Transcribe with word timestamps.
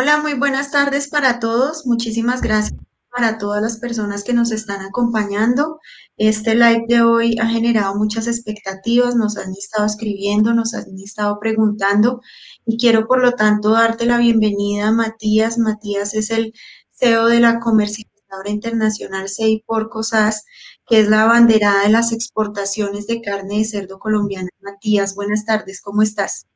Hola, 0.00 0.20
muy 0.22 0.34
buenas 0.34 0.70
tardes 0.70 1.08
para 1.08 1.40
todos. 1.40 1.84
Muchísimas 1.84 2.40
gracias 2.40 2.78
para 3.10 3.36
todas 3.36 3.60
las 3.60 3.78
personas 3.80 4.22
que 4.22 4.32
nos 4.32 4.52
están 4.52 4.80
acompañando. 4.80 5.80
Este 6.16 6.54
live 6.54 6.84
de 6.86 7.02
hoy 7.02 7.36
ha 7.40 7.46
generado 7.46 7.96
muchas 7.96 8.28
expectativas, 8.28 9.16
nos 9.16 9.36
han 9.36 9.50
estado 9.50 9.86
escribiendo, 9.86 10.54
nos 10.54 10.72
han 10.74 10.84
estado 11.02 11.40
preguntando 11.40 12.20
y 12.64 12.78
quiero 12.78 13.08
por 13.08 13.20
lo 13.20 13.32
tanto 13.32 13.72
darte 13.72 14.06
la 14.06 14.18
bienvenida 14.18 14.92
Matías. 14.92 15.58
Matías 15.58 16.14
es 16.14 16.30
el 16.30 16.52
CEO 16.92 17.26
de 17.26 17.40
la 17.40 17.58
comercializadora 17.58 18.50
internacional 18.50 19.28
CEI 19.28 19.64
Porco 19.66 20.04
SAS, 20.04 20.44
que 20.86 21.00
es 21.00 21.08
la 21.08 21.22
abanderada 21.22 21.82
de 21.82 21.88
las 21.88 22.12
exportaciones 22.12 23.08
de 23.08 23.20
carne 23.20 23.58
de 23.58 23.64
cerdo 23.64 23.98
colombiana. 23.98 24.48
Matías, 24.60 25.16
buenas 25.16 25.44
tardes, 25.44 25.82
¿cómo 25.82 26.02
estás? 26.02 26.46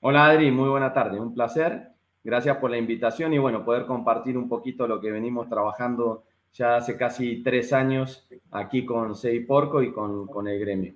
Hola 0.00 0.26
Adri, 0.26 0.50
muy 0.50 0.68
buena 0.68 0.92
tarde, 0.92 1.18
un 1.18 1.32
placer 1.32 1.93
Gracias 2.24 2.56
por 2.56 2.70
la 2.70 2.78
invitación 2.78 3.34
y 3.34 3.38
bueno, 3.38 3.64
poder 3.64 3.84
compartir 3.84 4.38
un 4.38 4.48
poquito 4.48 4.88
lo 4.88 4.98
que 4.98 5.10
venimos 5.10 5.48
trabajando 5.48 6.24
ya 6.54 6.76
hace 6.76 6.96
casi 6.96 7.42
tres 7.42 7.72
años 7.72 8.26
aquí 8.50 8.86
con 8.86 9.14
Sei 9.14 9.40
Porco 9.40 9.82
y 9.82 9.92
con, 9.92 10.26
con 10.26 10.48
el 10.48 10.58
gremio. 10.58 10.94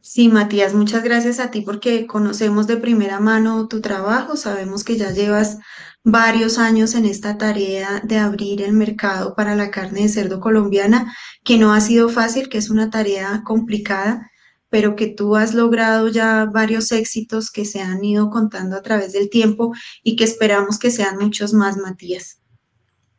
Sí, 0.00 0.28
Matías, 0.30 0.72
muchas 0.72 1.02
gracias 1.02 1.38
a 1.38 1.50
ti 1.50 1.60
porque 1.60 2.06
conocemos 2.06 2.66
de 2.66 2.78
primera 2.78 3.20
mano 3.20 3.68
tu 3.68 3.82
trabajo, 3.82 4.36
sabemos 4.36 4.84
que 4.84 4.96
ya 4.96 5.10
llevas 5.10 5.58
varios 6.02 6.58
años 6.58 6.94
en 6.94 7.04
esta 7.04 7.36
tarea 7.36 8.00
de 8.04 8.16
abrir 8.16 8.62
el 8.62 8.72
mercado 8.72 9.34
para 9.34 9.54
la 9.54 9.70
carne 9.70 10.02
de 10.02 10.08
cerdo 10.08 10.40
colombiana, 10.40 11.14
que 11.44 11.58
no 11.58 11.74
ha 11.74 11.80
sido 11.80 12.08
fácil, 12.08 12.48
que 12.48 12.56
es 12.56 12.70
una 12.70 12.88
tarea 12.88 13.42
complicada 13.44 14.30
pero 14.70 14.96
que 14.96 15.06
tú 15.06 15.36
has 15.36 15.54
logrado 15.54 16.08
ya 16.08 16.46
varios 16.46 16.92
éxitos 16.92 17.50
que 17.50 17.64
se 17.64 17.80
han 17.80 18.04
ido 18.04 18.30
contando 18.30 18.76
a 18.76 18.82
través 18.82 19.12
del 19.12 19.30
tiempo 19.30 19.72
y 20.02 20.16
que 20.16 20.24
esperamos 20.24 20.78
que 20.78 20.90
sean 20.90 21.16
muchos 21.18 21.54
más, 21.54 21.76
Matías. 21.76 22.42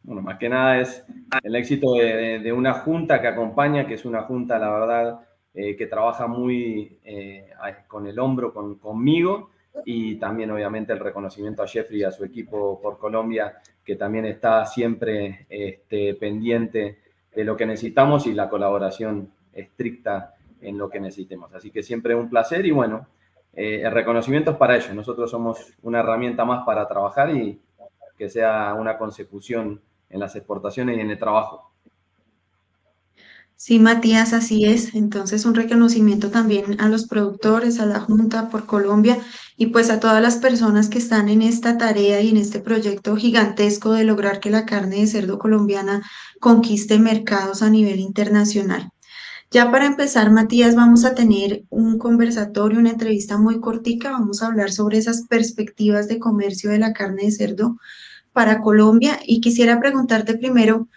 Bueno, 0.04 0.22
más 0.22 0.40
que 0.40 0.50
nada 0.50 0.80
es 0.80 1.04
el 1.44 1.56
éxito 1.56 1.94
de, 1.94 2.52
una 2.54 2.74
junta 2.74 3.22
que 3.22 3.28
acompaña, 3.28 3.86
que 3.86 3.96
es 3.96 4.06
una 4.06 4.24
junta, 4.24 4.58
la 4.58 4.72
verdad, 4.72 5.20
eh, 5.54 5.76
que 5.76 5.88
trabaja 5.88 6.28
muy 6.28 7.00
eh, 7.04 7.50
con 7.88 8.08
el 8.08 8.18
hombro 8.18 8.54
con, 8.54 8.76
conmigo 8.76 9.50
y 9.86 10.16
también 10.16 10.52
obviamente 10.52 10.94
el 10.94 11.00
reconocimiento 11.00 11.64
a 11.64 11.68
Jeffrey 11.68 12.02
y 12.02 12.04
a 12.04 12.12
su 12.12 12.24
equipo 12.24 12.80
por 12.82 12.98
Colombia, 12.98 13.58
que 13.84 13.96
también 13.96 14.26
está 14.26 14.66
siempre 14.66 15.46
este, 15.50 16.16
pendiente 16.16 17.00
de 17.36 17.44
lo 17.44 17.56
que 17.56 17.66
necesitamos 17.66 18.26
y 18.28 18.34
la 18.34 18.50
colaboración 18.50 19.32
estricta 19.54 20.36
en 20.62 20.78
lo 20.78 20.90
que 20.90 21.00
necesitemos. 21.00 21.54
Así 21.54 21.72
que 21.72 21.84
siempre 21.84 22.16
un 22.16 22.30
placer 22.30 22.66
y 22.66 22.72
bueno, 22.72 23.08
eh, 23.54 23.82
el 23.84 23.92
reconocimiento 23.92 24.52
es 24.52 24.58
para 24.58 24.76
ellos. 24.76 24.94
Nosotros 24.94 25.30
somos 25.30 25.74
una 25.82 26.00
herramienta 26.00 26.46
más 26.46 26.66
para 26.66 26.88
trabajar 26.88 27.36
y 27.36 27.60
que 28.18 28.30
sea 28.30 28.74
una 28.74 28.98
consecución 28.98 29.82
en 30.10 30.20
las 30.20 30.36
exportaciones 30.36 30.98
y 30.98 31.02
en 31.02 31.12
el 31.12 31.20
trabajo. 31.20 31.70
Sí, 33.56 33.78
Matías, 33.78 34.32
así 34.32 34.64
es. 34.64 34.96
Entonces, 34.96 35.46
un 35.46 35.54
reconocimiento 35.54 36.32
también 36.32 36.80
a 36.80 36.88
los 36.88 37.08
productores, 37.08 37.82
a 37.82 37.86
la 37.86 38.00
Junta 38.00 38.50
por 38.50 38.66
Colombia 38.66 39.18
y 39.58 39.68
pues 39.68 39.90
a 39.90 40.00
todas 40.00 40.22
las 40.22 40.38
personas 40.38 40.88
que 40.88 40.98
están 40.98 41.28
en 41.28 41.42
esta 41.42 41.78
tarea 41.78 42.22
y 42.22 42.30
en 42.30 42.38
este 42.38 42.62
proyecto 42.62 43.18
gigantesco 43.18 43.92
de 43.92 44.06
lograr 44.06 44.40
que 44.40 44.50
la 44.50 44.66
carne 44.66 45.02
de 45.02 45.08
cerdo 45.08 45.40
colombiana 45.40 46.02
conquiste 46.40 47.00
mercados 47.00 47.62
a 47.62 47.70
nivel 47.70 48.00
internacional. 48.00 48.92
Ya 49.52 49.72
para 49.72 49.88
empezar, 49.88 50.30
Matías, 50.30 50.76
vamos 50.76 51.06
a 51.06 51.16
tener 51.16 51.64
un 51.70 51.98
conversatorio, 51.98 52.78
una 52.78 52.92
entrevista 52.92 53.40
muy 53.40 53.60
cortica. 53.60 54.12
Vamos 54.12 54.44
a 54.44 54.48
hablar 54.48 54.72
sobre 54.72 55.00
esas 55.00 55.26
perspectivas 55.28 56.08
de 56.08 56.20
comercio 56.20 56.70
de 56.70 56.78
la 56.78 56.94
carne 56.94 57.24
de 57.24 57.32
cerdo 57.32 57.78
para 58.32 58.62
Colombia. 58.62 59.20
Y 59.26 59.42
quisiera 59.42 59.80
preguntarte 59.80 60.38
primero, 60.38 60.88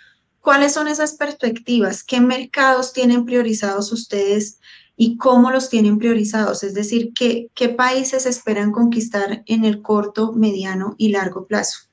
¿cuáles 0.40 0.74
son 0.74 0.86
esas 0.86 1.14
perspectivas? 1.14 2.04
¿Qué 2.04 2.20
mercados 2.20 2.92
tienen 2.92 3.24
priorizados 3.24 3.90
ustedes 3.90 4.60
y 4.96 5.16
cómo 5.16 5.50
los 5.50 5.70
tienen 5.70 5.96
priorizados? 5.96 6.62
Es 6.62 6.74
decir, 6.74 7.12
¿qué, 7.14 7.48
qué 7.54 7.70
países 7.70 8.26
esperan 8.26 8.70
conquistar 8.70 9.42
en 9.46 9.64
el 9.64 9.80
corto, 9.80 10.34
mediano 10.34 10.94
y 10.98 11.08
largo 11.08 11.46
plazo? 11.46 11.88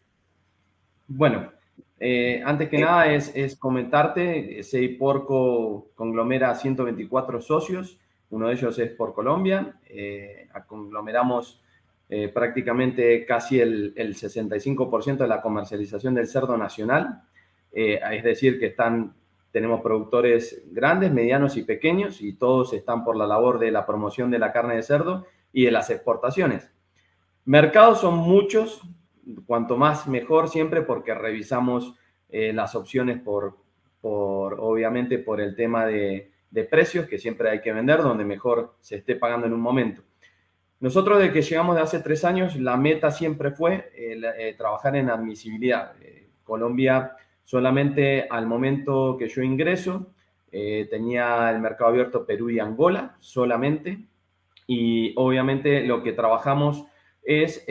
Bueno, 1.07 1.53
eh, 1.99 2.41
antes 2.45 2.69
que 2.69 2.77
nada 2.77 3.11
es, 3.11 3.31
es 3.35 3.57
comentarte, 3.57 4.61
Porco 4.97 5.91
conglomera 5.95 6.55
124 6.55 7.41
socios, 7.41 7.99
uno 8.29 8.47
de 8.47 8.53
ellos 8.53 8.77
es 8.79 8.91
por 8.91 9.13
Colombia, 9.13 9.79
eh, 9.87 10.47
conglomeramos 10.67 11.61
eh, 12.07 12.29
prácticamente 12.29 13.25
casi 13.25 13.59
el, 13.59 13.93
el 13.97 14.15
65% 14.15 15.17
de 15.17 15.27
la 15.27 15.41
comercialización 15.41 16.13
del 16.13 16.27
cerdo 16.27 16.57
nacional, 16.57 17.23
es 17.71 18.23
decir, 18.23 18.59
que 18.59 18.65
están, 18.67 19.13
tenemos 19.51 19.81
productores 19.81 20.63
grandes, 20.71 21.11
medianos 21.11 21.55
y 21.55 21.61
pequeños 21.61 22.19
y 22.19 22.33
todos 22.33 22.73
están 22.73 23.03
por 23.03 23.15
la 23.15 23.27
labor 23.27 23.59
de 23.59 23.69
la 23.69 23.85
promoción 23.85 24.31
de 24.31 24.39
la 24.39 24.51
carne 24.51 24.75
de 24.75 24.81
cerdo 24.81 25.27
y 25.53 25.65
de 25.65 25.71
las 25.71 25.91
exportaciones. 25.91 26.71
Mercados 27.45 28.01
son 28.01 28.17
muchos, 28.17 28.81
cuanto 29.45 29.77
más 29.77 30.07
mejor 30.07 30.49
siempre 30.49 30.81
porque 30.81 31.13
revisamos 31.13 31.95
eh, 32.29 32.53
las 32.53 32.75
opciones 32.75 33.19
por, 33.19 33.57
por, 34.01 34.59
obviamente, 34.59 35.17
por 35.17 35.41
el 35.41 35.55
tema 35.55 35.85
de, 35.85 36.31
precios 36.69 37.07
que 37.07 37.17
siempre 37.17 37.49
hay 37.49 37.61
que 37.61 37.73
vender 37.73 38.01
donde 38.01 38.25
mejor 38.25 38.75
se 38.79 38.97
esté 38.97 39.15
pagando 39.15 39.47
en 39.47 39.53
un 39.53 39.61
momento. 39.61 40.01
Nosotros 40.79 41.19
de 41.19 41.31
que 41.31 41.41
llegamos 41.41 41.75
de 41.75 41.81
hace 41.81 41.99
tres 41.99 42.23
años, 42.23 42.55
la 42.55 42.77
meta 42.77 43.11
siempre 43.11 43.51
fue 43.51 43.91
eh, 43.95 44.55
trabajar 44.57 44.95
en 44.95 45.09
admisibilidad. 45.09 45.93
Eh, 46.01 46.29
Colombia 46.43 47.15
solamente 47.43 48.27
al 48.29 48.45
momento 48.45 49.15
que 49.17 49.27
yo 49.27 49.41
ingreso 49.41 50.13
tenía 50.51 51.51
el 51.51 51.59
mercado 51.59 51.91
abierto 51.91 52.25
Perú 52.25 52.49
y 52.49 52.59
Angola 52.59 53.15
solamente. 53.19 53.99
Y 54.65 55.13
obviamente 55.15 55.83
lo 55.83 56.01
que 56.01 56.13
trabajamos 56.13 56.85
es 57.23 57.63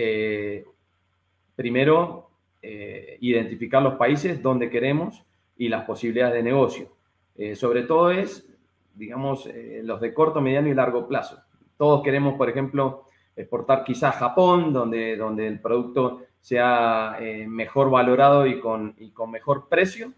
Primero, 1.59 2.31
eh, 2.63 3.19
identificar 3.21 3.83
los 3.83 3.95
países 3.95 4.41
donde 4.41 4.71
queremos 4.71 5.25
y 5.57 5.69
las 5.69 5.85
posibilidades 5.87 6.35
de 6.35 6.43
negocio. 6.45 6.89
Eh, 7.35 7.57
sobre 7.57 7.83
todo 7.83 8.13
es, 8.13 8.49
digamos, 8.95 9.45
eh, 9.49 9.81
los 9.83 10.01
de 10.01 10.15
corto, 10.15 10.41
mediano 10.41 10.69
y 10.69 10.75
largo 10.75 11.09
plazo. 11.09 11.43
Todos 11.77 12.05
queremos, 12.05 12.37
por 12.37 12.49
ejemplo, 12.49 13.07
exportar 13.35 13.83
quizás 13.83 14.15
a 14.15 14.19
Japón, 14.21 14.73
donde, 14.73 15.17
donde 15.17 15.49
el 15.49 15.61
producto 15.61 16.27
sea 16.41 17.19
mejor 17.49 17.91
valorado 17.91 18.47
y 18.47 18.61
con, 18.61 18.95
y 18.97 19.11
con 19.11 19.33
mejor 19.33 19.69
precio, 19.69 20.13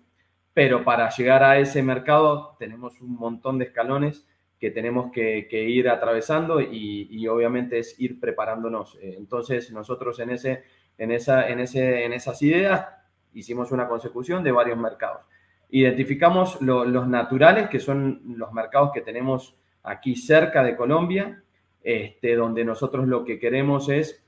pero 0.53 0.85
para 0.85 1.09
llegar 1.09 1.43
a 1.43 1.59
ese 1.59 1.83
mercado 1.83 2.55
tenemos 2.59 3.01
un 3.01 3.15
montón 3.15 3.57
de 3.57 3.65
escalones 3.65 4.29
que 4.59 4.71
tenemos 4.71 5.11
que, 5.11 5.49
que 5.49 5.65
ir 5.71 5.89
atravesando 5.89 6.61
y, 6.61 7.09
y, 7.11 7.27
obviamente 7.29 7.79
es 7.79 7.99
ir 7.99 8.21
preparándonos. 8.21 8.99
entonces 9.01 9.73
nosotros 9.73 10.21
en 10.21 10.31
ese 10.31 10.65
en, 11.01 11.13
esa, 11.13 11.49
en, 11.49 11.61
esas 11.61 12.43
ideas 12.43 12.87
hicimos 13.33 13.73
una 13.73 13.89
consecución 13.89 14.45
de 14.45 14.53
varios 14.53 14.77
mercados. 14.77 15.23
Identificamos 15.71 16.61
los 16.61 17.09
naturales, 17.09 17.71
que 17.71 17.81
son 17.81 18.21
los 18.37 18.53
mercados 18.53 18.91
que 18.93 19.01
tenemos 19.01 19.57
aquí 19.83 20.15
cerca 20.15 20.63
de 20.63 20.77
Colombia, 20.77 21.43
este, 21.83 22.37
donde 22.37 22.67
nosotros 22.67 23.09
lo 23.09 23.25
que 23.25 23.39
queremos 23.39 23.89
es 23.89 24.23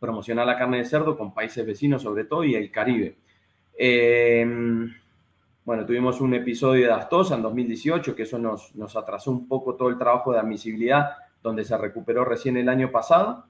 promocionar 0.00 0.46
la 0.46 0.56
carne 0.56 0.78
de 0.78 0.86
cerdo 0.86 1.18
con 1.18 1.34
países 1.34 1.66
vecinos 1.66 2.00
sobre 2.00 2.24
todo 2.24 2.42
y 2.42 2.54
el 2.54 2.70
Caribe. 2.70 3.18
Em, 3.76 4.90
bueno, 5.62 5.84
tuvimos 5.84 6.22
un 6.22 6.32
episodio 6.32 6.86
de 6.86 6.92
Astosa 6.92 7.34
en 7.34 7.42
2018, 7.42 8.16
que 8.16 8.22
eso 8.22 8.38
nos, 8.38 8.74
nos 8.74 8.96
atrasó 8.96 9.30
un 9.30 9.46
poco 9.46 9.74
todo 9.74 9.90
el 9.90 9.98
trabajo 9.98 10.32
de 10.32 10.38
admisibilidad, 10.38 11.10
donde 11.42 11.64
se 11.64 11.76
recuperó 11.76 12.24
recién 12.24 12.56
el 12.56 12.70
año 12.70 12.90
pasado. 12.90 13.44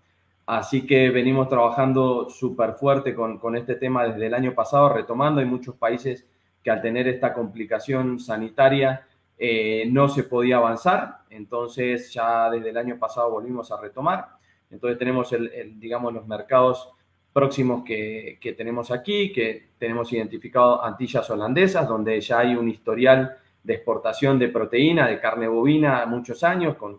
Así 0.49 0.87
que 0.87 1.11
venimos 1.11 1.47
trabajando 1.51 2.31
súper 2.31 2.73
fuerte 2.73 3.15
con, 3.15 3.55
este 3.55 3.75
tema 3.75 4.09
desde 4.09 4.29
el 4.29 4.33
año 4.33 4.55
pasado, 4.55 4.89
retomando. 4.89 5.41
Hay 5.43 5.47
muchos 5.47 5.75
países 5.75 6.27
que 6.65 6.71
al 6.71 6.81
tener 6.81 7.07
esta 7.07 7.35
complicación 7.35 8.19
sanitaria 8.19 9.07
eh, 9.37 9.85
no 9.91 10.09
se 10.09 10.23
podía 10.23 10.57
avanzar. 10.57 11.19
Entonces 11.29 12.11
ya 12.15 12.49
desde 12.49 12.71
el 12.71 12.79
año 12.79 12.99
pasado 12.99 13.31
volvimos 13.31 13.71
a 13.71 13.79
retomar. 13.79 14.27
Entonces 14.71 14.99
tenemos, 14.99 15.31
el, 15.35 15.79
digamos, 15.79 16.15
los 16.15 16.27
mercados 16.27 16.95
próximos 17.31 17.85
que, 17.85 18.39
tenemos 18.57 18.91
aquí, 18.91 19.31
que 19.35 19.73
tenemos 19.79 20.11
identificado 20.15 20.83
Antillas 20.83 21.29
holandesas, 21.29 21.87
donde 21.87 22.19
ya 22.23 22.39
hay 22.39 22.55
un 22.55 22.71
historial 22.71 23.37
de 23.63 23.75
exportación 23.75 24.39
de 24.39 24.49
proteína, 24.49 25.09
de 25.09 25.21
carne 25.21 25.47
bovina, 25.47 26.07
muchos 26.07 26.43
años, 26.43 26.75
con, 26.77 26.95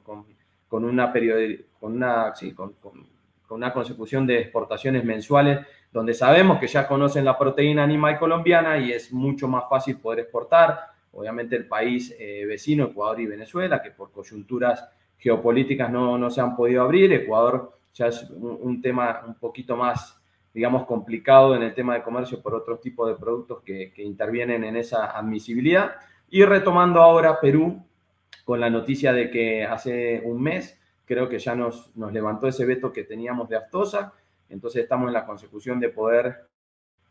una, 0.70 1.12
con 1.80 1.94
una, 1.96 2.36
sí, 2.36 2.54
con, 2.54 2.76
con 3.50 3.58
una 3.58 3.74
consecución 3.74 4.28
de 4.28 4.42
exportaciones 4.42 5.04
mensuales 5.04 5.66
donde 5.92 6.14
sabemos 6.14 6.60
que 6.60 6.68
ya 6.68 6.88
conocen 6.88 7.26
la 7.26 7.36
proteína 7.36 7.84
animal 7.84 8.20
colombiana 8.20 8.78
y 8.78 8.92
es 8.92 9.12
mucho 9.12 9.48
más 9.48 9.64
fácil 9.68 9.98
poder 9.98 10.20
exportar. 10.20 10.80
Obviamente 11.14 11.56
el 11.56 11.68
país 11.68 12.16
eh, 12.20 12.46
vecino, 12.46 12.84
Ecuador 12.86 13.20
y 13.20 13.26
Venezuela, 13.26 13.82
que 13.82 13.90
por 13.90 14.12
coyunturas 14.12 14.88
geopolíticas 15.18 15.90
no, 15.90 16.16
no 16.16 16.30
se 16.30 16.42
han 16.42 16.56
podido 16.56 16.84
abrir. 16.84 17.12
Ecuador 17.12 17.74
ya 17.92 18.06
es 18.06 18.30
un, 18.30 18.84
tema 18.84 19.24
un 19.26 19.34
poquito 19.34 19.76
más 19.76 20.22
digamos, 20.54 20.86
complicado 20.86 21.56
en 21.56 21.64
el 21.64 21.74
tema 21.74 21.96
de 21.96 22.04
comercio 22.04 22.44
por 22.44 22.54
otros 22.54 22.80
tipos 22.82 23.08
de 23.08 23.16
productos 23.16 23.64
que, 23.64 23.92
que 23.92 24.04
intervienen 24.04 24.64
en 24.64 24.76
esa 24.76 25.18
admisibilidad. 25.18 25.96
Y 26.30 26.46
retomando 26.46 27.02
ahora 27.02 27.40
Perú, 27.40 27.84
con 28.46 28.60
la 28.60 28.70
noticia 28.70 29.12
de 29.12 29.32
que 29.32 29.66
hace 29.66 30.22
un 30.24 30.40
mes 30.40 30.79
creo 31.10 31.28
que 31.28 31.40
ya 31.40 31.56
nos, 31.56 31.90
nos 31.98 32.14
levantó 32.14 32.48
ese 32.48 32.68
veto 32.68 32.94
que 32.94 33.04
teníamos 33.04 33.50
de 33.50 33.58
aftosa, 33.58 34.14
entonces 34.48 34.84
estamos 34.84 35.08
en 35.08 35.14
la 35.14 35.26
consecución 35.26 35.80
de 35.80 35.90
poder 35.90 36.46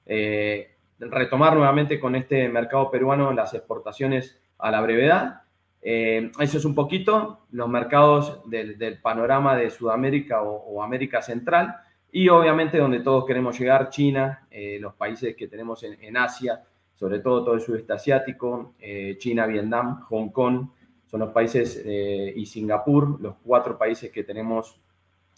eh, 0.07 0.77
retomar 1.01 1.57
nuevamente 1.57 1.99
con 1.99 2.15
este 2.15 2.49
mercado 2.49 2.93
peruano 2.93 3.33
las 3.33 3.55
exportaciones 3.55 4.41
a 4.57 4.71
la 4.71 4.81
brevedad. 4.81 5.43
Eh, 5.83 6.31
eso 6.39 6.59
es 6.59 6.65
un 6.65 6.77
poquito 6.77 7.47
los 7.51 7.69
mercados 7.69 8.41
del, 8.49 9.01
panorama 9.03 9.57
de 9.57 9.69
Sudamérica 9.69 10.43
o, 10.43 10.81
América 10.81 11.21
Central 11.21 11.75
y 12.13 12.29
obviamente 12.29 12.79
donde 12.79 13.01
todos 13.01 13.27
queremos 13.27 13.59
llegar, 13.59 13.91
China, 13.91 14.47
eh, 14.49 14.79
los 14.81 14.95
países 14.95 15.35
que 15.35 15.49
tenemos 15.49 15.83
en, 15.83 16.17
Asia, 16.17 16.63
sobre 16.95 17.19
todo 17.19 17.45
todo 17.45 17.55
el 17.55 17.61
sudeste 17.61 17.93
asiático, 17.93 18.75
China, 19.19 19.47
Vietnam, 19.47 20.03
Hong 20.03 20.29
Kong, 20.31 20.69
son 21.11 21.21
los 21.21 21.31
países 21.31 21.85
y 21.85 22.47
Singapur, 22.47 23.21
los 23.21 23.35
cuatro 23.45 23.77
países 23.77 24.11
que 24.11 24.23
tenemos 24.23 24.79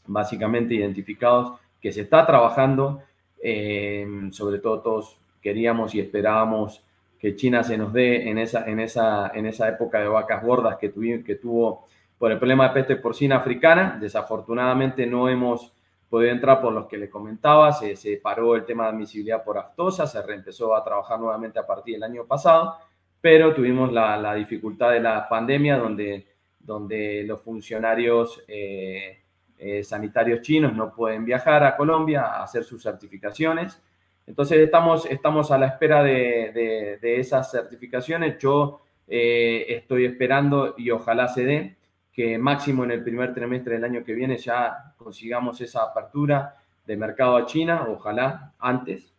básicamente 0.07 0.75
identificados 0.75 1.59
que 1.81 1.93
se 1.93 2.03
está 2.03 2.27
trabajando, 2.27 3.03
eh, 3.43 4.07
sobre 4.33 4.59
todo 4.59 4.81
todos 4.81 5.19
queríamos 5.41 5.95
y 5.95 6.01
esperábamos 6.01 6.85
que 7.19 7.37
China 7.37 7.63
se 7.63 7.79
nos 7.79 7.93
dé 7.93 8.29
en 8.29 8.39
esa, 8.39 8.65
en 8.67 8.81
esa, 8.81 9.31
en 9.35 9.47
esa 9.47 9.69
época 9.69 10.01
de 10.01 10.09
vacas 10.09 10.43
gordas 10.43 10.77
que, 10.79 10.93
que 11.25 11.35
tuvo 11.37 11.87
por 12.19 12.33
el 12.33 12.39
problema 12.39 12.69
de 12.69 12.75
peste 12.75 12.97
porcina 12.97 13.37
africana. 13.37 13.99
Desafortunadamente 14.01 15.07
no 15.07 15.29
hemos 15.29 15.73
podido 16.09 16.33
entrar 16.33 16.61
por 16.61 16.73
los 16.73 16.87
que 16.87 16.99
le 16.99 17.09
comentaba, 17.09 17.73
se, 17.73 17.95
se 17.95 18.17
paró 18.17 18.57
el 18.57 18.65
tema 18.65 18.85
de 18.85 18.91
admisibilidad 18.91 19.45
por 19.45 19.59
aftosa, 19.59 20.07
se 20.07 20.21
reempezó 20.23 20.75
a 20.75 20.83
trabajar 20.83 21.21
nuevamente 21.21 21.59
a 21.59 21.67
partir 21.67 21.95
del 21.95 22.03
año 22.03 22.25
pasado, 22.25 22.77
pero 23.21 23.55
tuvimos 23.55 23.93
la, 23.93 24.35
dificultad 24.35 24.93
de 24.93 25.01
la 25.01 25.29
pandemia 25.29 25.77
donde, 25.77 26.27
donde 26.59 27.25
los 27.25 27.43
funcionarios 27.43 28.43
eh, 28.49 29.19
eh, 29.59 29.85
sanitarios 29.85 30.41
chinos 30.41 30.75
no 30.75 30.93
pueden 30.93 31.25
viajar 31.25 31.65
a 31.65 31.77
Colombia 31.77 32.23
a 32.23 32.43
hacer 32.43 32.65
sus 32.65 32.83
certificaciones. 32.83 33.83
Entonces 34.27 34.59
estamos, 34.61 35.07
estamos 35.07 35.51
a 35.51 35.59
la 35.59 35.67
espera 35.67 36.03
de, 36.03 36.99
esas 37.03 37.51
certificaciones. 37.51 38.39
Yo 38.39 38.81
eh, 39.07 39.67
estoy 39.69 40.07
esperando 40.07 40.75
y 40.79 40.91
ojalá 40.91 41.29
se 41.29 41.45
dé 41.45 41.77
que 42.13 42.39
máximo 42.39 42.85
en 42.85 42.93
el 42.93 43.03
primer 43.05 43.35
trimestre 43.35 43.75
del 43.75 43.85
año 43.85 44.05
que 44.05 44.15
viene 44.15 44.37
ya 44.37 44.95
consigamos 44.97 45.61
esa 45.61 45.83
apertura 45.83 46.57
de 46.87 46.97
mercado 46.97 47.37
a 47.37 47.47
China, 47.47 47.87
ojalá 47.89 48.55
antes. 48.59 49.15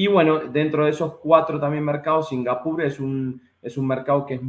Y 0.00 0.06
bueno, 0.06 0.38
dentro 0.38 0.86
de 0.86 0.92
esos 0.92 1.16
cuatro 1.16 1.60
también 1.60 1.84
mercados, 1.84 2.30
Singapur 2.30 2.82
es 2.82 2.98
un, 2.98 3.42
es 3.60 3.76
un 3.76 3.86
mercado 3.86 4.24
que 4.24 4.36
es, 4.36 4.40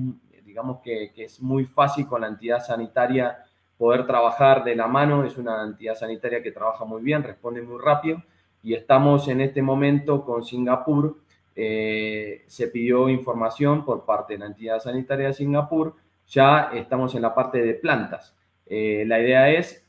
digamos 0.45 0.79
que, 0.81 1.11
que 1.13 1.25
es 1.25 1.41
muy 1.41 1.65
fácil 1.65 2.07
con 2.07 2.21
la 2.21 2.27
entidad 2.27 2.63
sanitaria 2.63 3.37
poder 3.77 4.07
trabajar 4.07 4.63
de 4.63 4.77
la 4.77 4.87
mano. 4.87 5.25
Es 5.25 5.37
una 5.37 5.61
entidad 5.65 5.95
sanitaria 5.95 6.41
que 6.41 6.53
trabaja 6.53 6.85
muy 6.85 7.01
bien, 7.01 7.21
responde 7.21 7.61
muy 7.63 7.81
rápido 7.83 8.23
y 8.63 8.75
estamos 8.75 9.27
en 9.27 9.41
este 9.41 9.61
momento 9.61 10.23
con 10.23 10.45
Singapur. 10.45 11.17
Eh, 11.53 12.43
se 12.47 12.69
pidió 12.69 13.09
información 13.09 13.83
por 13.83 14.05
parte 14.05 14.35
de 14.35 14.39
la 14.39 14.45
entidad 14.45 14.79
sanitaria 14.79 15.27
de 15.27 15.33
Singapur. 15.33 15.95
Ya 16.27 16.71
estamos 16.73 17.13
en 17.15 17.23
la 17.23 17.35
parte 17.35 17.61
de 17.61 17.73
plantas. 17.73 18.37
Eh, 18.67 19.03
la 19.05 19.19
idea 19.19 19.51
es, 19.51 19.85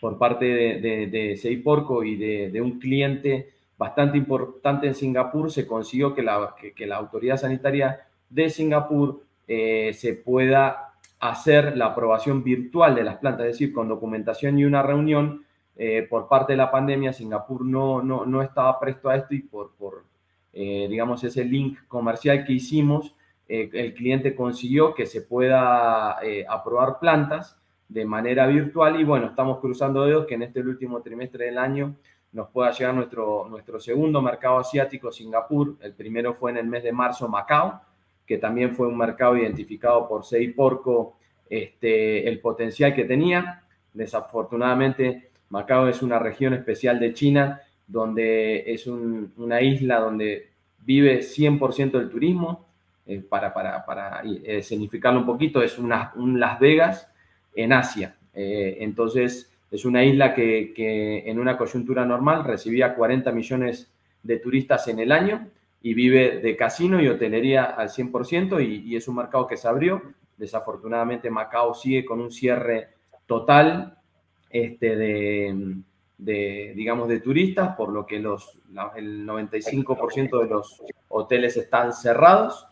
por 0.00 0.18
parte 0.18 0.44
de, 0.44 1.06
de, 1.06 1.36
Seiporco 1.36 2.02
y 2.02 2.16
de, 2.16 2.60
un 2.60 2.80
cliente 2.80 3.57
bastante 3.78 4.18
importante 4.18 4.88
en 4.88 4.94
Singapur, 4.94 5.50
se 5.50 5.66
consiguió 5.66 6.14
que 6.14 6.22
la, 6.22 6.54
que, 6.74 6.86
la 6.86 6.96
autoridad 6.96 7.36
sanitaria 7.36 8.00
de 8.28 8.50
Singapur 8.50 9.22
eh, 9.46 9.92
se 9.94 10.14
pueda 10.14 10.88
hacer 11.20 11.76
la 11.76 11.86
aprobación 11.86 12.44
virtual 12.44 12.94
de 12.94 13.04
las 13.04 13.16
plantas, 13.16 13.46
es 13.46 13.52
decir, 13.52 13.72
con 13.72 13.88
documentación 13.88 14.58
y 14.58 14.64
una 14.64 14.82
reunión. 14.82 15.44
Eh, 15.80 16.06
por 16.10 16.26
parte 16.26 16.54
de 16.54 16.56
la 16.56 16.72
pandemia, 16.72 17.12
Singapur 17.12 17.64
no, 17.64 18.02
no, 18.02 18.26
no 18.26 18.42
estaba 18.42 18.80
presto 18.80 19.08
a 19.08 19.16
esto 19.16 19.34
y 19.34 19.40
por, 19.42 19.74
por 19.76 20.04
eh, 20.52 20.88
digamos, 20.90 21.22
ese 21.22 21.44
link 21.44 21.78
comercial 21.86 22.44
que 22.44 22.52
hicimos, 22.52 23.14
eh, 23.48 23.70
el 23.72 23.94
cliente 23.94 24.34
consiguió 24.34 24.92
que 24.92 25.06
se 25.06 25.22
pueda 25.22 26.18
aprobar 26.48 26.98
plantas 26.98 27.56
de 27.88 28.04
manera 28.04 28.46
virtual 28.48 29.00
y 29.00 29.04
bueno, 29.04 29.26
estamos 29.26 29.60
cruzando 29.60 30.04
dedos 30.04 30.26
que 30.26 30.34
en 30.34 30.42
este 30.42 30.60
último 30.60 31.00
trimestre 31.00 31.46
del 31.46 31.58
año 31.58 31.94
nos 32.32 32.48
pueda 32.50 32.70
llegar 32.72 32.94
nuestro, 32.94 33.46
nuestro 33.48 33.80
segundo 33.80 34.20
mercado 34.20 34.58
asiático, 34.58 35.10
Singapur. 35.10 35.76
El 35.80 35.94
primero 35.94 36.34
fue 36.34 36.50
en 36.50 36.58
el 36.58 36.66
mes 36.66 36.82
de 36.82 36.92
marzo, 36.92 37.28
Macao 37.28 37.80
que 38.28 38.36
también 38.36 38.76
fue 38.76 38.86
un 38.86 38.98
mercado 38.98 39.38
identificado 39.38 40.06
por 40.06 40.22
Seiporco, 40.22 41.16
este, 41.48 42.28
el 42.28 42.40
potencial 42.40 42.94
que 42.94 43.04
tenía. 43.04 43.64
Desafortunadamente, 43.94 45.30
Macao 45.48 45.88
es 45.88 46.02
una 46.02 46.18
región 46.18 46.52
especial 46.52 47.00
de 47.00 47.14
China, 47.14 47.62
donde 47.86 48.70
es 48.70 48.86
una 48.86 49.62
isla 49.62 49.98
donde 49.98 50.50
vive 50.84 51.20
100% 51.20 51.92
del 51.92 52.10
turismo. 52.10 52.66
Eh, 53.06 53.24
para, 53.26 53.54
para, 53.54 53.86
para 53.86 54.20
eh, 54.44 54.62
significarlo 54.62 55.20
un 55.20 55.26
poquito, 55.26 55.62
es 55.62 55.78
una, 55.78 56.12
un 56.16 56.38
Las 56.38 56.60
Vegas 56.60 57.10
en 57.54 57.72
Asia. 57.72 58.18
Eh, 58.34 58.76
entonces, 58.80 59.50
es 59.70 59.84
una 59.84 60.04
isla 60.04 60.34
que, 60.34 60.72
que, 60.74 61.28
en 61.28 61.38
una 61.38 61.56
coyuntura 61.58 62.04
normal 62.04 62.44
recibía 62.44 62.94
40 62.94 63.32
millones 63.32 63.92
de 64.22 64.38
turistas 64.38 64.88
en 64.88 64.98
el 64.98 65.12
año 65.12 65.48
y 65.80 65.94
vive 65.94 66.40
de 66.40 66.56
casino 66.56 67.00
y 67.00 67.08
hotelería 67.08 67.64
al 67.64 67.88
100% 67.88 68.64
y, 68.66 68.96
es 68.96 69.08
un 69.08 69.16
mercado 69.16 69.46
que 69.46 69.56
se 69.56 69.68
abrió. 69.68 70.02
Desafortunadamente 70.36 71.30
Macao 71.30 71.74
sigue 71.74 72.04
con 72.04 72.20
un 72.20 72.30
cierre 72.30 72.88
total 73.26 73.98
este, 74.50 74.96
de, 74.96 76.72
digamos, 76.74 77.08
de 77.08 77.20
turistas, 77.20 77.76
por 77.76 77.90
lo 77.90 78.06
que 78.06 78.18
los, 78.18 78.58
el 78.96 79.26
95% 79.26 80.42
de 80.42 80.48
los 80.48 80.82
hoteles 81.08 81.56
están 81.56 81.92
cerrados. 81.92 82.66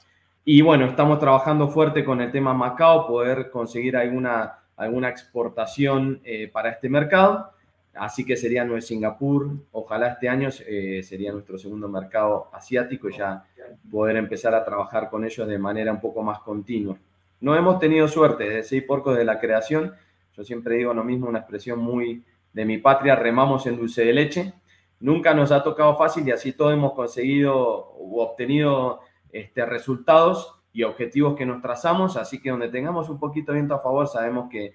Y 0.45 0.63
bueno, 0.63 0.87
estamos 0.87 1.19
trabajando 1.19 1.69
fuerte 1.69 2.05
con 2.05 2.21
el 2.21 2.31
tema 2.31 2.55
Macao, 2.55 3.07
poder 3.07 3.51
conseguir 3.51 3.97
alguna, 3.97 4.61
alguna 4.77 5.09
exportación 5.09 6.21
eh, 6.25 6.49
para 6.53 6.71
este 6.71 6.89
mercado. 6.89 7.51
Así 7.95 8.27
que 8.27 8.37
sería 8.37 8.65
nuestro 8.65 8.89
Singapur, 8.89 9.57
ojalá 9.73 10.09
este 10.09 10.29
año 10.29 10.51
eh, 10.67 11.03
sería 11.03 11.33
nuestro 11.33 11.57
segundo 11.57 11.89
mercado 11.89 12.51
asiático 12.53 13.09
y 13.09 13.17
ya 13.17 13.45
poder 13.91 14.17
empezar 14.17 14.55
a 14.55 14.65
trabajar 14.65 15.09
con 15.09 15.25
ellos 15.25 15.49
de 15.49 15.59
manera 15.59 15.93
un 15.93 16.01
poco 16.01 16.23
más 16.23 16.41
continua. 16.41 16.99
No 17.41 17.57
hemos 17.57 17.79
tenido 17.79 18.07
suerte 18.07 18.45
desde 18.49 18.83
porco 18.83 19.15
de 19.15 19.25
la 19.25 19.39
creación, 19.39 19.95
yo 20.37 20.45
siempre 20.45 20.77
digo 20.77 20.93
lo 20.93 21.05
mismo, 21.05 21.29
una 21.29 21.39
expresión 21.39 21.79
muy 21.79 22.23
de 22.53 22.65
mi 22.67 22.77
patria, 22.77 23.17
remamos 23.17 23.67
en 23.67 23.79
dulce 23.79 24.05
de 24.05 24.13
leche. 24.13 24.53
Nunca 25.01 25.33
nos 25.33 25.51
ha 25.51 25.63
tocado 25.63 25.97
fácil 25.97 26.29
y 26.29 26.33
así 26.33 26.53
todos 26.53 26.75
hemos 26.75 26.93
conseguido 26.93 27.95
u 27.99 28.21
obtenido 28.21 29.01
este, 29.33 29.65
resultados 29.65 30.56
y 30.77 30.83
objetivos 30.83 31.37
que 31.37 31.47
nos 31.47 31.63
trazamos, 31.63 32.19
así 32.19 32.39
que 32.39 32.51
donde 32.51 32.69
tengamos 32.69 33.09
un 33.09 33.19
poquito 33.19 33.55
viento 33.55 33.75
a 33.75 33.81
favor 33.81 34.07
sabemos 34.07 34.51
que 34.51 34.75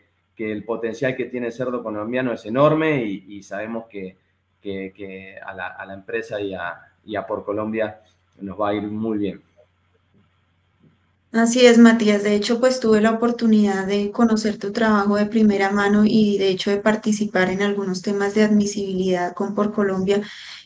el 0.49 0.63
potencial 0.63 1.15
que 1.15 1.25
tiene 1.25 1.47
el 1.47 1.53
cerdo 1.53 1.83
colombiano 1.83 2.33
es 2.33 2.45
enorme 2.45 3.03
y, 3.03 3.43
sabemos 3.43 3.85
que, 3.89 4.17
a, 5.45 5.53
la, 5.53 5.93
empresa 5.93 6.39
y 6.41 6.55
a, 6.55 7.27
por 7.27 7.45
Colombia 7.45 8.01
nos 8.39 8.59
va 8.59 8.69
a 8.69 8.73
ir 8.73 8.83
muy 8.83 9.17
bien. 9.17 9.41
Así 11.31 11.65
es, 11.65 11.77
Matías. 11.77 12.23
De 12.23 12.35
hecho, 12.35 12.59
pues 12.59 12.81
tuve 12.81 12.99
la 12.99 13.11
oportunidad 13.11 13.87
de 13.87 14.11
conocer 14.11 14.57
tu 14.57 14.73
trabajo 14.73 15.15
de 15.15 15.27
primera 15.27 15.71
mano 15.71 16.03
y 16.05 16.37
de 16.37 16.49
hecho 16.49 16.71
de 16.71 16.77
participar 16.77 17.49
en 17.49 17.61
algunos 17.61 18.01
temas 18.01 18.35
de 18.35 18.43
admisibilidad 18.43 19.33
con 19.33 19.55
Por 19.55 19.71
Colombia. 19.71 20.21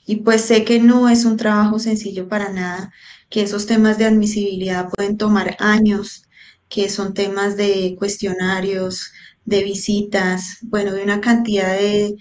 Y 0.07 0.17
pues 0.17 0.41
sé 0.41 0.63
que 0.63 0.79
no 0.79 1.07
es 1.07 1.25
un 1.25 1.37
trabajo 1.37 1.77
sencillo 1.77 2.27
para 2.27 2.49
nada, 2.51 2.91
que 3.29 3.41
esos 3.43 3.65
temas 3.65 3.97
de 3.97 4.05
admisibilidad 4.05 4.89
pueden 4.89 5.17
tomar 5.17 5.57
años, 5.59 6.25
que 6.69 6.89
son 6.89 7.13
temas 7.13 7.57
de 7.57 7.95
cuestionarios, 7.97 9.11
de 9.45 9.63
visitas, 9.63 10.57
bueno, 10.63 10.93
de 10.93 11.03
una 11.03 11.21
cantidad 11.21 11.77
de, 11.77 12.17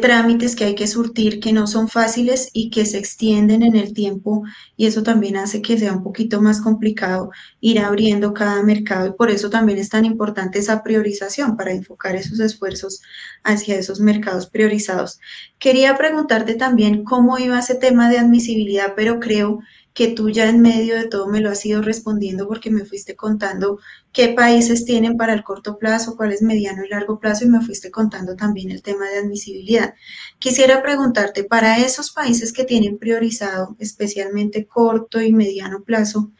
trámites 0.00 0.54
que 0.54 0.64
hay 0.64 0.74
que 0.76 0.86
surtir 0.86 1.40
que 1.40 1.52
no 1.52 1.66
son 1.66 1.88
fáciles 1.88 2.50
y 2.52 2.70
que 2.70 2.86
se 2.86 2.98
extienden 2.98 3.64
en 3.64 3.74
el 3.74 3.92
tiempo 3.92 4.44
y 4.76 4.86
eso 4.86 5.02
también 5.02 5.36
hace 5.36 5.60
que 5.60 5.76
sea 5.76 5.92
un 5.92 6.04
poquito 6.04 6.40
más 6.40 6.60
complicado 6.60 7.30
ir 7.60 7.80
abriendo 7.80 8.32
cada 8.32 8.62
mercado 8.62 9.08
y 9.08 9.12
por 9.14 9.28
eso 9.28 9.50
también 9.50 9.78
es 9.80 9.88
tan 9.88 10.04
importante 10.04 10.60
esa 10.60 10.84
priorización 10.84 11.56
para 11.56 11.72
enfocar 11.72 12.14
esos 12.14 12.38
esfuerzos 12.38 13.02
hacia 13.42 13.76
esos 13.76 13.98
mercados 13.98 14.48
priorizados. 14.48 15.18
Quería 15.58 15.96
preguntarte 15.96 16.54
también 16.54 17.02
cómo 17.02 17.38
iba 17.38 17.58
ese 17.58 17.74
tema 17.74 18.08
de 18.08 18.18
admisibilidad, 18.18 18.94
pero 18.94 19.18
creo 19.18 19.58
que 19.58 19.64
tú 19.94 20.30
ya 20.30 20.48
en 20.48 20.60
medio 20.62 20.96
de 20.96 21.06
todo 21.06 21.28
me 21.28 21.40
lo 21.40 21.50
has 21.50 21.64
ido 21.66 21.82
respondiendo 21.82 22.48
porque 22.48 22.70
me 22.70 22.84
fuiste 22.84 23.14
contando 23.14 23.78
qué 24.12 24.28
países 24.28 24.84
tienen 24.84 25.16
para 25.16 25.34
el 25.34 25.44
corto 25.44 25.78
plazo, 25.78 26.16
cuál 26.16 26.32
es 26.32 26.42
mediano 26.42 26.84
y 26.84 26.88
largo 26.88 27.18
plazo 27.18 27.44
y 27.44 27.48
me 27.48 27.60
fuiste 27.60 27.90
contando 27.90 28.34
también 28.34 28.70
el 28.70 28.82
tema 28.82 29.08
de 29.08 29.18
admisibilidad. 29.18 29.94
Quisiera 30.38 30.82
preguntarte, 30.82 31.44
para 31.44 31.78
esos 31.78 32.10
países 32.10 32.52
que 32.52 32.64
tienen 32.64 32.98
priorizado 32.98 33.76
especialmente 33.78 34.66
corto 34.66 35.20
y 35.20 35.32
mediano 35.32 35.82
plazo, 35.82 36.30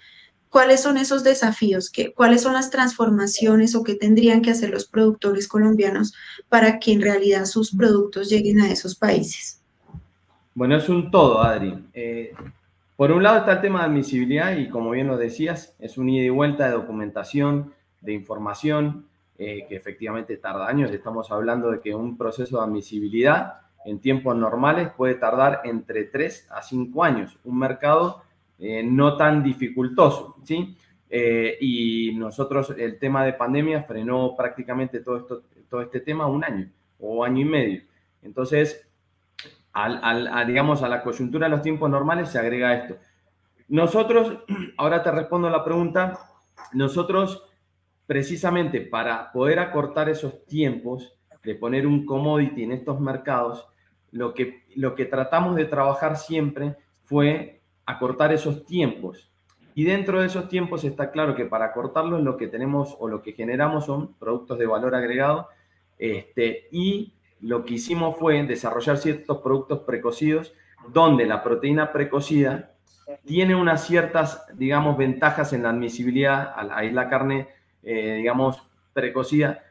¿cuáles 0.49 0.81
son 0.81 0.97
esos 0.97 1.23
desafíos? 1.23 1.91
¿Qué, 1.91 2.13
¿Cuáles 2.13 2.43
son 2.43 2.55
las 2.55 2.71
transformaciones 2.71 3.75
o 3.75 3.83
qué 3.83 3.95
tendrían 3.95 4.43
que 4.43 4.51
hacer 4.51 4.71
los 4.71 4.87
productores 4.87 5.47
colombianos 5.47 6.15
para 6.49 6.79
que 6.79 6.93
en 6.93 7.03
realidad 7.03 7.45
sus 7.45 7.75
productos 7.75 8.29
lleguen 8.29 8.61
a 8.61 8.71
esos 8.71 8.95
países? 8.95 9.61
Bueno, 10.55 10.77
es 10.77 10.89
un 10.89 11.11
todo, 11.11 11.43
Adri. 11.43 11.89
Eh, 11.95 12.35
por 13.03 13.11
un 13.11 13.25
lado 13.25 13.39
está 13.39 13.55
el 13.55 13.61
tema 13.61 13.81
de 13.81 13.87
admisibilidad 13.87 14.57
y 14.57 14.69
como 14.69 14.91
bien 14.91 15.09
lo 15.09 15.17
decías, 15.17 15.75
es 15.81 15.99
un 15.99 16.09
ida 16.09 16.25
y 16.25 16.29
vuelta 16.29 16.67
de 16.67 16.75
documentación, 16.75 17.75
de 18.01 18.13
información, 18.13 19.09
eh, 19.39 19.67
que 19.69 19.75
efectivamente 19.75 20.37
tarda 20.37 20.69
años. 20.69 20.93
Estamos 20.93 21.33
hablando 21.33 21.73
de 21.73 21.81
que 21.81 21.97
un 21.97 22.17
proceso 22.17 22.59
de 22.59 22.63
admisibilidad 22.63 23.55
en 23.85 23.99
tiempos 23.99 24.37
normales 24.37 24.91
puede 24.97 25.17
tardar 25.17 25.63
entre 25.65 26.05
3 26.05 26.47
a 26.53 26.63
5 26.63 27.03
años. 27.03 27.37
Un 27.43 27.59
mercado 27.59 28.23
eh, 28.61 28.85
no 28.85 29.17
tan 29.17 29.43
dificultoso, 29.43 30.37
¿sí? 30.45 30.77
y 31.11 32.13
nosotros, 32.15 32.73
el 32.79 33.01
tema 33.01 33.25
de 33.25 33.33
pandemia 33.33 33.83
frenó 33.83 34.37
prácticamente 34.37 35.01
todo, 35.01 35.17
esto, 35.17 35.43
todo 35.69 35.83
este 35.83 35.99
tema 35.99 36.29
un 36.29 36.45
año 36.45 36.71
o 37.01 37.25
año 37.25 37.41
y 37.41 37.47
medio. 37.47 37.83
Entonces, 38.23 38.87
al, 39.73 40.29
a, 40.29 40.45
digamos, 40.45 40.83
a 40.83 40.89
la 40.89 41.03
coyuntura 41.03 41.47
de 41.47 41.51
los 41.51 41.63
tiempos 41.63 41.89
normales 41.91 42.29
se 42.29 42.39
agrega 42.39 42.75
esto. 42.75 42.97
Nosotros, 43.69 44.39
ahora 44.77 45.03
te 45.03 45.11
respondo 45.11 45.49
la 45.49 45.65
pregunta, 45.65 46.19
nosotros 46.73 47.45
precisamente 48.07 48.81
para 48.81 49.33
poder 49.33 49.59
acortar 49.59 50.09
esos 50.09 50.45
tiempos 50.45 51.15
de 51.43 51.55
poner 51.55 51.87
un 51.87 52.05
commodity 52.05 52.65
en 52.65 52.73
estos 52.73 53.01
mercados, 53.01 53.67
lo 54.11 54.35
que, 54.35 54.65
lo 54.77 54.95
que 54.95 55.07
tratamos 55.07 55.57
de 55.57 55.65
trabajar 55.65 56.17
siempre 56.17 56.77
fue 57.05 57.61
acortar 57.87 58.33
esos 58.33 58.65
tiempos. 58.67 59.31
Y 59.75 59.85
dentro 59.85 60.21
de 60.21 60.27
esos 60.27 60.49
tiempos 60.49 60.85
está 60.85 61.11
claro 61.11 61.35
que 61.35 61.47
para 61.47 61.67
acortarlos 61.67 62.23
lo 62.23 62.37
que 62.37 62.47
tenemos 62.47 62.95
o 63.01 63.09
lo 63.09 63.23
que 63.23 63.33
generamos 63.33 63.87
son 63.87 64.15
productos 64.15 64.59
de 64.59 64.67
valor 64.67 64.95
agregado 64.95 65.49
este, 65.99 66.69
y 66.71 67.15
lo 67.43 67.65
que 67.65 67.75
hicimos 67.75 68.17
fue 68.17 68.43
desarrollar 68.45 68.99
ciertos 68.99 69.39
productos 69.39 69.81
precocidos 69.81 70.55
donde 70.89 71.27
la 71.27 71.43
proteína 71.43 71.93
precocida 71.93 72.73
tiene 73.25 73.55
unas 73.55 73.85
ciertas, 73.85 74.47
digamos, 74.55 74.97
ventajas 74.97 75.53
en 75.53 75.65
la 75.65 75.71
admisibilidad, 75.71 76.53
a 76.57 76.83
la, 76.83 77.09
carne, 77.09 77.49
eh, 77.83 78.15
digamos, 78.17 78.69
precocida, 78.93 79.63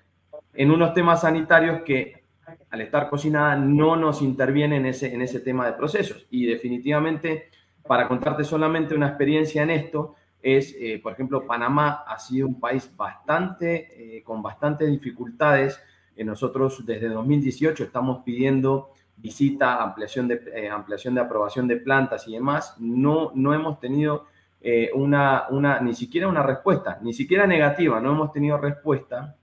en 0.53 0.71
unos 0.71 0.93
temas 0.93 1.21
sanitarios 1.21 1.81
que 1.81 2.23
al 2.69 2.81
estar 2.81 3.09
cocinada 3.09 3.55
no 3.55 3.95
nos 3.95 4.21
interviene 4.21 4.77
en 4.77 4.85
ese, 4.85 5.13
en 5.13 5.21
ese 5.21 5.39
tema 5.39 5.65
de 5.65 5.73
procesos. 5.73 6.27
Y 6.29 6.45
definitivamente, 6.45 7.49
para 7.87 8.07
contarte 8.07 8.43
solamente 8.43 8.95
una 8.95 9.07
experiencia 9.07 9.63
en 9.63 9.71
esto, 9.71 10.15
es, 10.41 10.75
eh, 10.79 10.99
por 11.01 11.13
ejemplo, 11.13 11.45
Panamá 11.45 12.03
ha 12.07 12.17
sido 12.19 12.47
un 12.47 12.59
país 12.59 12.91
bastante, 12.95 14.17
eh, 14.17 14.23
con 14.23 14.41
bastantes 14.41 14.89
dificultades 14.89 15.81
nosotros 16.17 16.85
desde 16.85 17.09
2018 17.09 17.83
estamos 17.83 18.23
pidiendo 18.23 18.91
visita, 19.17 19.81
ampliación 19.81 20.27
de, 20.27 20.41
eh, 20.55 20.69
ampliación 20.69 21.15
de 21.15 21.21
aprobación 21.21 21.67
de 21.67 21.77
plantas 21.77 22.27
y 22.27 22.33
demás. 22.33 22.75
No, 22.79 23.31
no 23.35 23.53
hemos 23.53 23.79
tenido 23.79 24.25
eh, 24.61 24.91
una, 24.93 25.45
una, 25.49 25.79
ni 25.79 25.93
siquiera 25.93 26.27
una 26.27 26.43
respuesta, 26.43 26.99
ni 27.01 27.13
siquiera 27.13 27.47
negativa, 27.47 27.99
no 27.99 28.11
hemos 28.11 28.31
tenido 28.31 28.57
respuesta. 28.57 29.35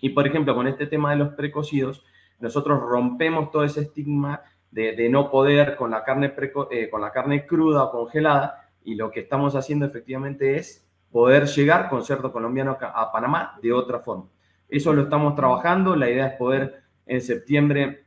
Y 0.00 0.10
por 0.10 0.26
ejemplo, 0.26 0.54
con 0.54 0.66
este 0.66 0.86
tema 0.86 1.10
de 1.10 1.16
los 1.16 1.34
precocidos, 1.34 2.04
nosotros 2.40 2.80
rompemos 2.80 3.50
todo 3.50 3.64
ese 3.64 3.82
estigma 3.82 4.42
de, 4.70 5.08
no 5.08 5.30
poder 5.30 5.76
con 5.76 5.90
la, 5.90 6.04
carne 6.04 6.34
eh, 6.70 6.90
con 6.90 7.00
la 7.00 7.10
carne 7.10 7.46
cruda 7.46 7.84
o 7.84 7.90
congelada 7.90 8.68
y 8.84 8.94
lo 8.94 9.10
que 9.10 9.20
estamos 9.20 9.54
haciendo 9.54 9.86
efectivamente 9.86 10.56
es 10.56 10.86
poder 11.10 11.46
llegar 11.46 11.88
con 11.88 12.04
cerdo 12.04 12.30
colombiano 12.30 12.76
a 12.78 13.10
Panamá 13.10 13.58
de 13.62 13.72
otra 13.72 14.00
forma. 14.00 14.26
Eso 14.68 14.92
lo 14.92 15.02
estamos 15.02 15.34
trabajando. 15.34 15.96
La 15.96 16.10
idea 16.10 16.28
es 16.28 16.34
poder 16.34 16.82
en 17.06 17.20
septiembre 17.20 18.04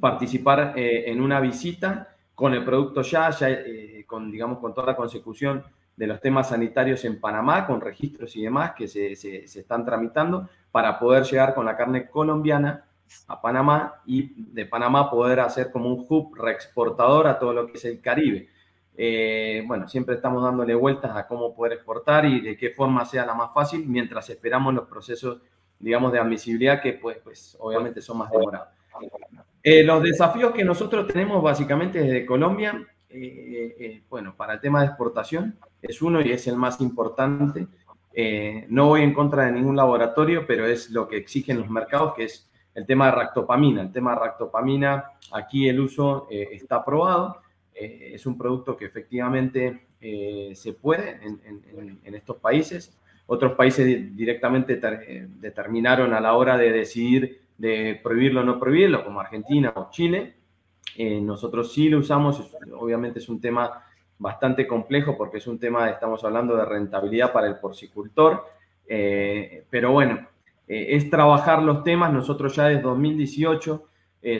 participar 0.00 0.74
eh, 0.76 1.04
en 1.10 1.20
una 1.20 1.40
visita 1.40 2.16
con 2.34 2.54
el 2.54 2.64
producto 2.64 3.02
ya, 3.02 3.30
ya 3.30 3.50
eh, 3.50 4.04
con, 4.06 4.30
digamos, 4.30 4.58
con 4.58 4.74
toda 4.74 4.88
la 4.88 4.96
consecución 4.96 5.64
de 5.96 6.06
los 6.06 6.20
temas 6.20 6.48
sanitarios 6.48 7.04
en 7.04 7.20
Panamá, 7.20 7.66
con 7.66 7.80
registros 7.80 8.34
y 8.36 8.42
demás 8.42 8.72
que 8.76 8.88
se, 8.88 9.14
se, 9.14 9.44
están 9.44 9.84
tramitando 9.84 10.48
para 10.70 10.98
poder 10.98 11.24
llegar 11.24 11.54
con 11.54 11.66
la 11.66 11.76
carne 11.76 12.08
colombiana 12.08 12.84
a 13.28 13.40
Panamá 13.40 14.00
y 14.06 14.32
de 14.52 14.64
Panamá 14.64 15.10
poder 15.10 15.40
hacer 15.40 15.70
como 15.70 15.92
un 15.92 16.06
hub 16.08 16.34
reexportador 16.34 17.26
a 17.26 17.38
todo 17.38 17.52
lo 17.52 17.66
que 17.66 17.74
es 17.74 17.84
el 17.84 18.00
Caribe. 18.00 18.48
Eh, 18.96 19.62
bueno, 19.66 19.86
siempre 19.88 20.14
estamos 20.14 20.42
dándole 20.42 20.74
vueltas 20.74 21.14
a 21.16 21.26
cómo 21.26 21.54
poder 21.54 21.74
exportar 21.74 22.24
y 22.24 22.40
de 22.40 22.56
qué 22.56 22.70
forma 22.70 23.04
sea 23.04 23.26
la 23.26 23.34
más 23.34 23.52
fácil 23.52 23.86
mientras 23.86 24.28
esperamos 24.30 24.74
los 24.74 24.88
procesos 24.88 25.40
digamos, 25.82 26.12
de 26.12 26.20
admisibilidad 26.20 26.80
que 26.80 26.94
pues, 26.94 27.18
pues 27.22 27.56
obviamente 27.60 28.00
son 28.00 28.18
más 28.18 28.30
demorados. 28.30 28.68
Eh, 29.62 29.82
los 29.82 30.02
desafíos 30.02 30.52
que 30.52 30.64
nosotros 30.64 31.06
tenemos 31.08 31.42
básicamente 31.42 32.00
desde 32.00 32.24
Colombia, 32.24 32.86
eh, 33.10 33.76
eh, 33.78 34.02
bueno, 34.08 34.34
para 34.34 34.54
el 34.54 34.60
tema 34.60 34.80
de 34.80 34.86
exportación 34.86 35.58
es 35.82 36.00
uno 36.00 36.20
y 36.20 36.32
es 36.32 36.46
el 36.46 36.56
más 36.56 36.80
importante. 36.80 37.66
no 38.68 38.88
voy 38.88 39.02
en 39.02 39.12
contra 39.12 39.46
de 39.46 39.52
ningún 39.52 39.76
laboratorio, 39.76 40.46
pero 40.46 40.66
es 40.66 40.90
lo 40.90 41.08
que 41.08 41.16
exigen 41.16 41.58
los 41.58 41.68
mercados, 41.68 42.14
que 42.14 42.24
es 42.24 42.48
el 42.74 42.86
tema 42.86 43.06
de 43.06 43.12
ractopamina. 43.12 43.82
El 43.82 43.92
tema 43.92 44.14
de 44.14 44.20
ractopamina, 44.20 45.04
aquí 45.32 45.68
el 45.68 45.80
uso 45.80 46.28
está 46.30 46.76
aprobado. 46.76 47.42
es 47.74 48.24
un 48.26 48.38
producto 48.38 48.76
que 48.76 48.84
efectivamente 48.84 49.86
se 50.54 50.72
puede 50.74 51.20
en, 51.22 52.00
en 52.04 52.14
estos 52.14 52.36
países. 52.36 52.96
Otros 53.26 53.52
países 53.52 54.14
directamente 54.16 54.80
eh, 54.82 55.26
determinaron 55.40 56.12
a 56.12 56.20
la 56.20 56.34
hora 56.34 56.56
de 56.56 56.72
decidir 56.72 57.40
de 57.56 58.00
prohibirlo 58.02 58.40
o 58.40 58.44
no 58.44 58.58
prohibirlo, 58.58 59.04
como 59.04 59.20
Argentina 59.20 59.72
o 59.76 59.88
Chile. 59.90 60.34
Eh, 60.96 61.20
nosotros 61.20 61.72
sí 61.72 61.88
lo 61.88 61.98
usamos, 61.98 62.52
obviamente 62.76 63.20
es 63.20 63.28
un 63.28 63.40
tema 63.40 63.84
bastante 64.18 64.66
complejo 64.66 65.16
porque 65.16 65.38
es 65.38 65.46
un 65.46 65.58
tema, 65.58 65.88
estamos 65.90 66.22
hablando 66.24 66.56
de 66.56 66.64
rentabilidad 66.64 67.32
para 67.32 67.46
el 67.46 67.56
porcicultor, 67.56 68.44
eh, 68.86 69.64
pero 69.70 69.92
bueno, 69.92 70.26
es 70.66 71.10
trabajar 71.10 71.62
los 71.62 71.84
temas, 71.84 72.12
nosotros 72.12 72.54
ya 72.56 72.66
desde 72.66 72.82
2018, 72.82 73.88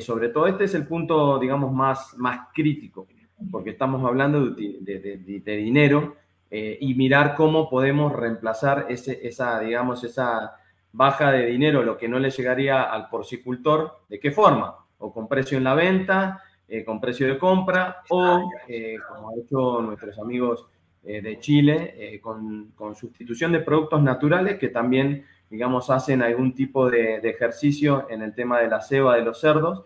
sobre 0.01 0.29
todo 0.29 0.47
este 0.47 0.65
es 0.65 0.75
el 0.75 0.87
punto, 0.87 1.39
digamos, 1.39 1.73
más, 1.73 2.15
más 2.17 2.49
crítico, 2.55 3.07
porque 3.51 3.71
estamos 3.71 4.05
hablando 4.05 4.51
de, 4.51 5.43
de 5.45 5.57
dinero 5.57 6.17
eh, 6.55 6.77
y 6.83 6.95
mirar 6.95 7.35
cómo 7.35 7.71
podemos 7.71 8.13
reemplazar 8.13 8.85
ese, 8.91 9.27
esa, 9.27 9.59
digamos, 9.61 10.05
esa 10.05 10.57
baja 10.93 11.33
de 11.33 11.47
dinero, 11.47 11.83
lo 11.83 11.97
que 11.97 12.09
no 12.09 12.19
le 12.19 12.29
llegaría 12.29 12.83
al 12.83 13.09
porcicultor, 13.09 14.03
¿de 14.11 14.21
qué 14.21 14.31
forma? 14.33 14.77
O 14.99 15.11
con 15.15 15.29
precio 15.29 15.57
en 15.57 15.65
la 15.65 15.73
venta, 15.73 16.43
eh, 16.69 16.85
con 16.85 17.01
precio 17.01 17.27
de 17.27 17.39
compra, 17.39 18.03
o 18.11 18.51
eh, 18.69 18.99
como 19.09 19.31
han 19.31 19.39
hecho 19.39 19.81
nuestros 19.81 20.19
amigos 20.19 20.67
de 21.03 21.39
Chile, 21.41 22.21
con, 22.23 22.73
con, 22.77 22.95
sustitución 22.95 23.51
de 23.51 23.59
productos 23.59 24.01
naturales 24.03 24.57
que 24.57 24.69
también, 24.69 25.25
digamos, 25.51 25.91
hacen 25.91 26.23
algún 26.23 26.55
tipo 26.55 26.89
de, 26.89 27.19
de 27.19 27.31
ejercicio 27.31 28.07
en 28.09 28.23
el 28.23 28.35
tema 28.35 28.61
de 28.61 28.69
la 28.69 28.81
ceba 28.81 29.17
de 29.17 29.23
los 29.23 29.41
cerdos 29.41 29.85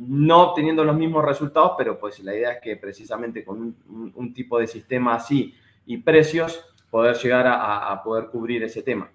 no 0.00 0.42
obteniendo 0.50 0.82
los 0.82 0.96
mismos 0.96 1.24
resultados, 1.24 1.72
pero 1.76 1.98
pues 1.98 2.20
la 2.20 2.34
idea 2.34 2.52
es 2.52 2.60
que 2.62 2.76
precisamente 2.76 3.44
con 3.44 3.76
un, 4.14 4.32
tipo 4.32 4.58
de 4.58 4.66
sistema 4.66 5.14
así 5.14 5.54
y 5.84 5.98
precios, 5.98 6.64
poder 6.90 7.16
llegar 7.16 7.46
a, 7.46 8.02
poder 8.02 8.26
cubrir 8.26 8.62
ese 8.62 8.82
tema. 8.82 9.10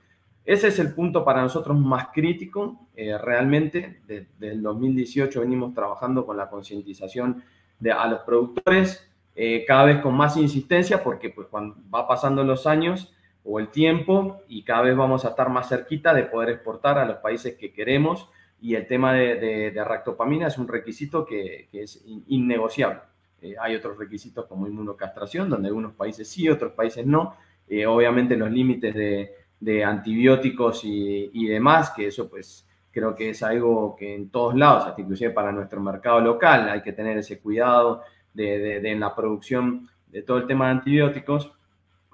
Ese 0.45 0.67
es 0.67 0.77
el 0.77 0.93
punto 0.93 1.25
para 1.25 1.41
nosotros 1.41 1.77
más 1.77 2.09
crítico. 2.13 2.87
Eh, 2.95 3.17
realmente, 3.17 4.01
desde 4.05 4.51
el 4.51 4.61
2018 4.61 5.41
venimos 5.41 5.73
trabajando 5.73 6.23
con 6.25 6.37
la 6.37 6.49
concientización 6.49 7.43
a 7.91 8.07
los 8.07 8.19
productores, 8.21 9.09
eh, 9.35 9.65
cada 9.67 9.85
vez 9.85 10.01
con 10.01 10.13
más 10.13 10.37
insistencia, 10.37 11.03
porque 11.03 11.31
pues 11.31 11.47
cuando 11.47 11.75
va 11.93 12.07
pasando 12.07 12.43
los 12.43 12.67
años 12.67 13.11
o 13.43 13.59
el 13.59 13.69
tiempo 13.69 14.41
y 14.47 14.63
cada 14.63 14.83
vez 14.83 14.95
vamos 14.95 15.25
a 15.25 15.29
estar 15.29 15.49
más 15.49 15.67
cerquita 15.67 16.13
de 16.13 16.23
poder 16.23 16.49
exportar 16.49 16.99
a 16.99 17.05
los 17.05 17.17
países 17.17 17.55
que 17.55 17.73
queremos 17.73 18.29
y 18.61 18.75
el 18.75 18.87
tema 18.87 19.13
de, 19.13 19.71
de, 19.71 19.83
ractopamina 19.83 20.47
es 20.47 20.57
un 20.57 20.67
requisito 20.67 21.25
que, 21.25 21.67
es 21.71 22.03
innegociable. 22.27 23.01
Eh, 23.41 23.55
hay 23.59 23.75
otros 23.75 23.97
requisitos 23.97 24.45
como 24.45 24.67
inmunocastración, 24.67 25.49
donde 25.49 25.67
algunos 25.67 25.93
países 25.93 26.27
sí, 26.27 26.49
otros 26.49 26.73
países 26.73 27.05
no. 27.05 27.35
Eh, 27.67 27.85
obviamente 27.85 28.35
los 28.35 28.51
límites 28.51 28.93
de, 28.95 29.83
antibióticos 29.83 30.81
y, 30.83 31.47
demás, 31.47 31.91
que 31.95 32.07
eso 32.07 32.29
pues 32.29 32.67
creo 32.91 33.15
que 33.15 33.31
es 33.31 33.41
algo 33.41 33.95
que 33.95 34.13
en 34.13 34.29
todos 34.29 34.55
lados, 34.55 34.85
hasta 34.85 35.01
inclusive 35.01 35.31
para 35.31 35.51
nuestro 35.51 35.81
mercado 35.81 36.21
local, 36.21 36.69
hay 36.69 36.81
que 36.81 36.93
tener 36.93 37.17
ese 37.17 37.39
cuidado 37.39 38.03
de, 38.33 38.77
en 38.77 38.99
la 38.99 39.15
producción 39.15 39.89
de 40.07 40.21
todo 40.21 40.37
el 40.37 40.45
tema 40.45 40.65
de 40.65 40.71
antibióticos, 40.71 41.51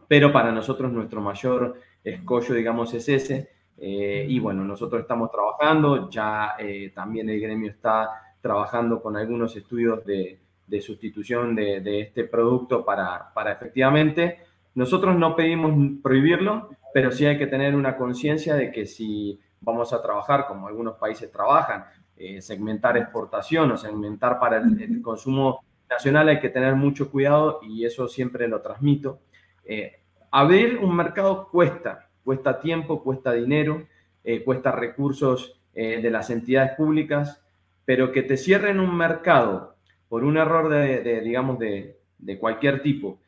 pero 0.07 0.31
para 0.31 0.51
nosotros 0.51 0.91
nuestro 0.91 1.21
mayor 1.21 1.79
escollo, 2.03 2.55
digamos, 2.55 2.93
es 2.93 3.09
ese. 3.09 3.49
Eh, 3.83 4.25
y 4.29 4.39
bueno, 4.39 4.63
nosotros 4.63 5.01
estamos 5.01 5.31
trabajando, 5.31 6.07
ya 6.09 6.53
eh, 6.59 6.91
también 6.93 7.29
el 7.29 7.41
gremio 7.41 7.71
está 7.71 8.35
trabajando 8.39 9.01
con 9.01 9.17
algunos 9.17 9.55
estudios 9.55 10.05
de, 10.05 10.39
de 10.67 10.81
sustitución 10.81 11.55
de, 11.55 11.81
de, 11.81 12.01
este 12.01 12.25
producto 12.25 12.85
para, 12.85 13.33
para 13.33 13.53
efectivamente. 13.53 14.37
Nosotros 14.75 15.15
no 15.17 15.35
pedimos 15.35 15.99
prohibirlo, 16.03 16.69
pero 16.93 17.11
sí 17.11 17.25
hay 17.25 17.37
que 17.37 17.47
tener 17.47 17.75
una 17.75 17.97
conciencia 17.97 18.53
de 18.55 18.71
que 18.71 18.85
si 18.85 19.39
vamos 19.61 19.93
a 19.93 20.01
trabajar, 20.01 20.45
como 20.47 20.67
algunos 20.67 20.97
países 20.97 21.31
trabajan, 21.31 21.85
eh, 22.17 22.39
segmentar 22.39 22.97
exportación 22.97 23.71
o 23.71 23.77
segmentar 23.77 24.39
para 24.39 24.57
el, 24.57 25.01
consumo 25.01 25.63
nacional, 25.89 26.29
hay 26.29 26.39
que 26.39 26.49
tener 26.49 26.75
mucho 26.75 27.09
cuidado 27.09 27.59
y 27.63 27.83
eso 27.83 28.07
siempre 28.07 28.47
lo 28.47 28.61
transmito. 28.61 29.21
Eh, 29.65 30.01
abrir 30.29 30.77
un 30.77 30.95
mercado 30.95 31.49
cuesta, 31.49 32.10
cuesta 32.31 32.61
tiempo, 32.61 33.03
cuesta 33.03 33.33
dinero, 33.33 33.83
eh, 34.23 34.41
cuesta 34.43 34.71
recursos 34.71 35.57
de 35.73 36.09
las 36.09 36.29
entidades 36.29 36.73
públicas, 36.75 37.41
pero 37.85 38.11
que 38.11 38.23
te 38.23 38.37
cierren 38.37 38.79
un 38.79 38.95
mercado 38.95 39.75
por 40.09 40.25
un 40.25 40.37
error 40.37 40.69
de, 40.69 41.21
digamos, 41.21 41.59
de, 41.59 41.97
de 42.17 42.37
cualquier 42.37 42.81
tipo, 42.81 43.19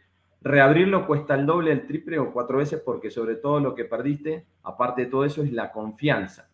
reabrirlo 0.41 1.05
cuesta 1.05 1.36
el 1.36 1.45
doble, 1.45 1.72
el 1.72 1.86
triple 1.86 2.19
o 2.19 2.31
cuatro 2.31 2.60
veces 2.60 2.81
porque 2.81 3.10
sobre 3.10 3.36
todo 3.36 3.60
lo 3.60 3.75
que 3.75 3.86
perdiste, 3.86 4.45
aparte 4.63 5.03
de 5.03 5.07
todo 5.07 5.25
eso, 5.25 5.43
es 5.43 5.51
la 5.51 5.72
confianza. 5.72 6.50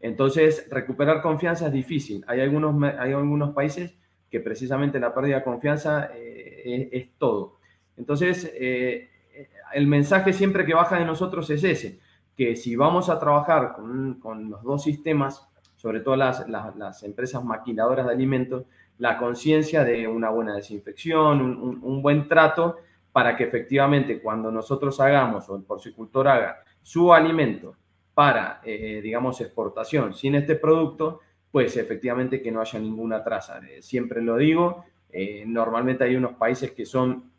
Entonces, 0.00 0.68
recuperar 0.70 1.22
confianza 1.22 1.66
es 1.66 1.72
difícil. 1.72 2.24
Hay 2.26 2.40
algunos, 2.40 2.82
hay 2.98 3.12
algunos 3.12 3.50
países 3.52 3.94
que 4.32 4.40
precisamente 4.40 4.98
la 4.98 5.14
pérdida 5.14 5.36
de 5.36 5.44
confianza 5.44 6.10
eh, 6.14 6.88
es, 6.90 7.10
todo. 7.18 7.58
Entonces, 7.98 8.50
eh, 8.58 9.10
el 9.74 9.86
mensaje 9.86 10.32
siempre 10.32 10.64
que 10.64 10.74
baja 10.74 10.98
de 10.98 11.04
nosotros 11.04 11.48
es 11.50 11.64
ese, 11.64 12.00
que 12.36 12.56
si 12.56 12.76
vamos 12.76 13.08
a 13.08 13.18
trabajar 13.18 13.74
con, 13.74 14.18
con 14.20 14.50
los 14.50 14.62
dos 14.62 14.82
sistemas, 14.82 15.48
sobre 15.76 16.00
todo 16.00 16.16
las, 16.16 16.48
las, 16.48 17.02
empresas 17.02 17.44
maquiladoras 17.44 18.06
de 18.06 18.12
alimentos, 18.12 18.64
la 18.98 19.18
conciencia 19.18 19.84
de 19.84 20.06
una 20.06 20.30
buena 20.30 20.54
desinfección, 20.54 21.40
un, 21.40 21.80
un, 21.82 22.02
buen 22.02 22.28
trato, 22.28 22.76
para 23.10 23.36
que 23.36 23.44
efectivamente 23.44 24.22
cuando 24.22 24.50
nosotros 24.50 25.00
hagamos 25.00 25.48
o 25.50 25.56
el 25.56 25.62
porcicultor 25.62 26.28
haga 26.28 26.62
su 26.82 27.12
alimento 27.12 27.76
para, 28.14 28.60
eh, 28.64 29.00
digamos, 29.02 29.40
exportación 29.40 30.14
sin 30.14 30.34
este 30.34 30.54
producto, 30.54 31.20
pues 31.50 31.76
efectivamente 31.76 32.40
que 32.40 32.50
no 32.50 32.60
haya 32.60 32.78
ninguna 32.78 33.22
traza. 33.22 33.60
Siempre 33.80 34.22
lo 34.22 34.36
digo, 34.36 34.84
eh, 35.10 35.44
normalmente 35.46 36.04
hay 36.04 36.16
unos 36.16 36.34
países 36.34 36.72
que 36.72 36.86
son 36.86 37.31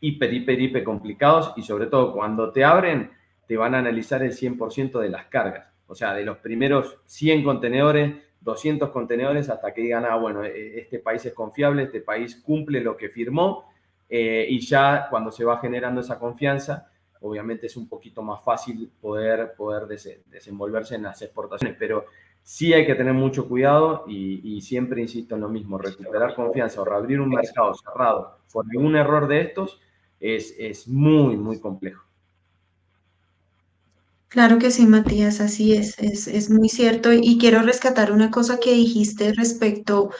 hiper, 0.00 0.32
hiper, 0.32 0.60
hiper 0.60 0.84
complicados 0.84 1.52
y 1.56 1.62
sobre 1.62 1.86
todo 1.86 2.12
cuando 2.12 2.52
te 2.52 2.64
abren, 2.64 3.10
te 3.46 3.56
van 3.56 3.74
a 3.74 3.78
analizar 3.78 4.22
el 4.22 4.32
100% 4.32 5.00
de 5.00 5.08
las 5.08 5.26
cargas. 5.26 5.68
O 5.86 5.94
sea, 5.94 6.14
de 6.14 6.24
los 6.24 6.38
primeros 6.38 6.98
100 7.06 7.42
contenedores, 7.42 8.14
200 8.40 8.90
contenedores, 8.90 9.50
hasta 9.50 9.74
que 9.74 9.82
digan, 9.82 10.04
ah, 10.04 10.16
bueno, 10.16 10.44
este 10.44 10.98
país 10.98 11.24
es 11.26 11.34
confiable, 11.34 11.84
este 11.84 12.00
país 12.00 12.36
cumple 12.36 12.80
lo 12.80 12.96
que 12.96 13.08
firmó 13.08 13.70
eh, 14.08 14.46
y 14.48 14.60
ya 14.60 15.08
cuando 15.10 15.30
se 15.30 15.44
va 15.44 15.58
generando 15.58 16.00
esa 16.00 16.18
confianza, 16.18 16.90
obviamente 17.20 17.66
es 17.66 17.76
un 17.76 17.88
poquito 17.88 18.22
más 18.22 18.42
fácil 18.42 18.90
poder, 19.00 19.52
poder 19.56 19.86
desenvolverse 19.86 20.94
en 20.94 21.04
las 21.04 21.20
exportaciones, 21.22 21.76
pero 21.78 22.06
sí 22.50 22.72
hay 22.72 22.84
que 22.84 22.96
tener 22.96 23.14
mucho 23.14 23.46
cuidado 23.46 24.04
y, 24.08 24.60
siempre 24.60 25.00
insisto 25.00 25.36
en 25.36 25.42
lo 25.42 25.48
mismo, 25.48 25.78
recuperar 25.78 26.34
confianza 26.34 26.82
o 26.82 26.84
reabrir 26.84 27.20
un 27.20 27.28
mercado 27.28 27.72
cerrado 27.74 28.38
por 28.52 28.66
algún 28.68 28.96
error 28.96 29.28
de 29.28 29.42
estos 29.42 29.78
es, 30.18 30.56
es 30.58 30.88
muy, 30.88 31.36
muy 31.36 31.60
complejo. 31.60 32.02
Claro 34.26 34.58
que 34.58 34.72
sí, 34.72 34.84
Matías, 34.84 35.40
así 35.40 35.74
es, 35.74 35.96
es, 36.00 36.26
es 36.26 36.50
muy 36.50 36.68
cierto. 36.68 37.12
Y 37.12 37.38
quiero 37.38 37.62
rescatar 37.62 38.10
una 38.10 38.32
cosa 38.32 38.58
que 38.58 38.72
dijiste 38.72 39.32
respecto 39.32 40.10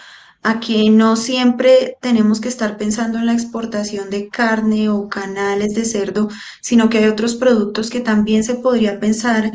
a 0.45 0.61
que 0.61 0.89
no 0.89 1.17
siempre 1.17 1.97
tenemos 2.01 2.41
que 2.41 2.49
estar 2.49 2.79
pensando 2.79 3.19
en 3.19 3.27
la 3.27 3.33
exportación 3.33 4.09
de 4.09 4.29
carne 4.29 4.89
o 4.89 5.09
canales 5.09 5.75
de 5.75 5.85
cerdo, 5.85 6.29
sino 6.61 6.89
que 6.89 6.99
hay 6.99 7.07
otros 7.07 7.35
productos 7.35 7.91
que 7.91 8.01
también 8.01 8.45
se 8.45 8.55
podría 8.55 9.01
pensar 9.01 9.51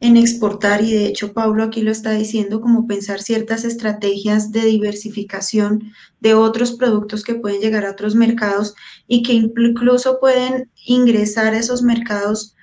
en 0.00 0.16
exportar 0.16 0.82
y 0.82 0.92
de 0.92 1.06
hecho 1.06 1.34
Pablo 1.34 1.62
aquí 1.62 1.82
lo 1.82 1.90
está 1.90 2.12
diciendo 2.12 2.60
como 2.60 2.86
pensar 2.86 3.20
ciertas 3.20 3.64
estrategias 3.64 4.50
de 4.50 4.62
diversificación 4.64 5.92
de 6.20 6.34
otros 6.34 6.72
productos 6.72 7.22
que 7.22 7.34
pueden 7.34 7.60
llegar 7.60 7.84
a 7.84 7.92
otros 7.92 8.14
mercados 8.14 8.74
y 9.06 9.22
que 9.22 9.34
incluso 9.34 10.18
pueden 10.18 10.70
ingresar 10.86 11.52
a 11.54 11.58
esos 11.58 11.82
mercados 11.82 12.56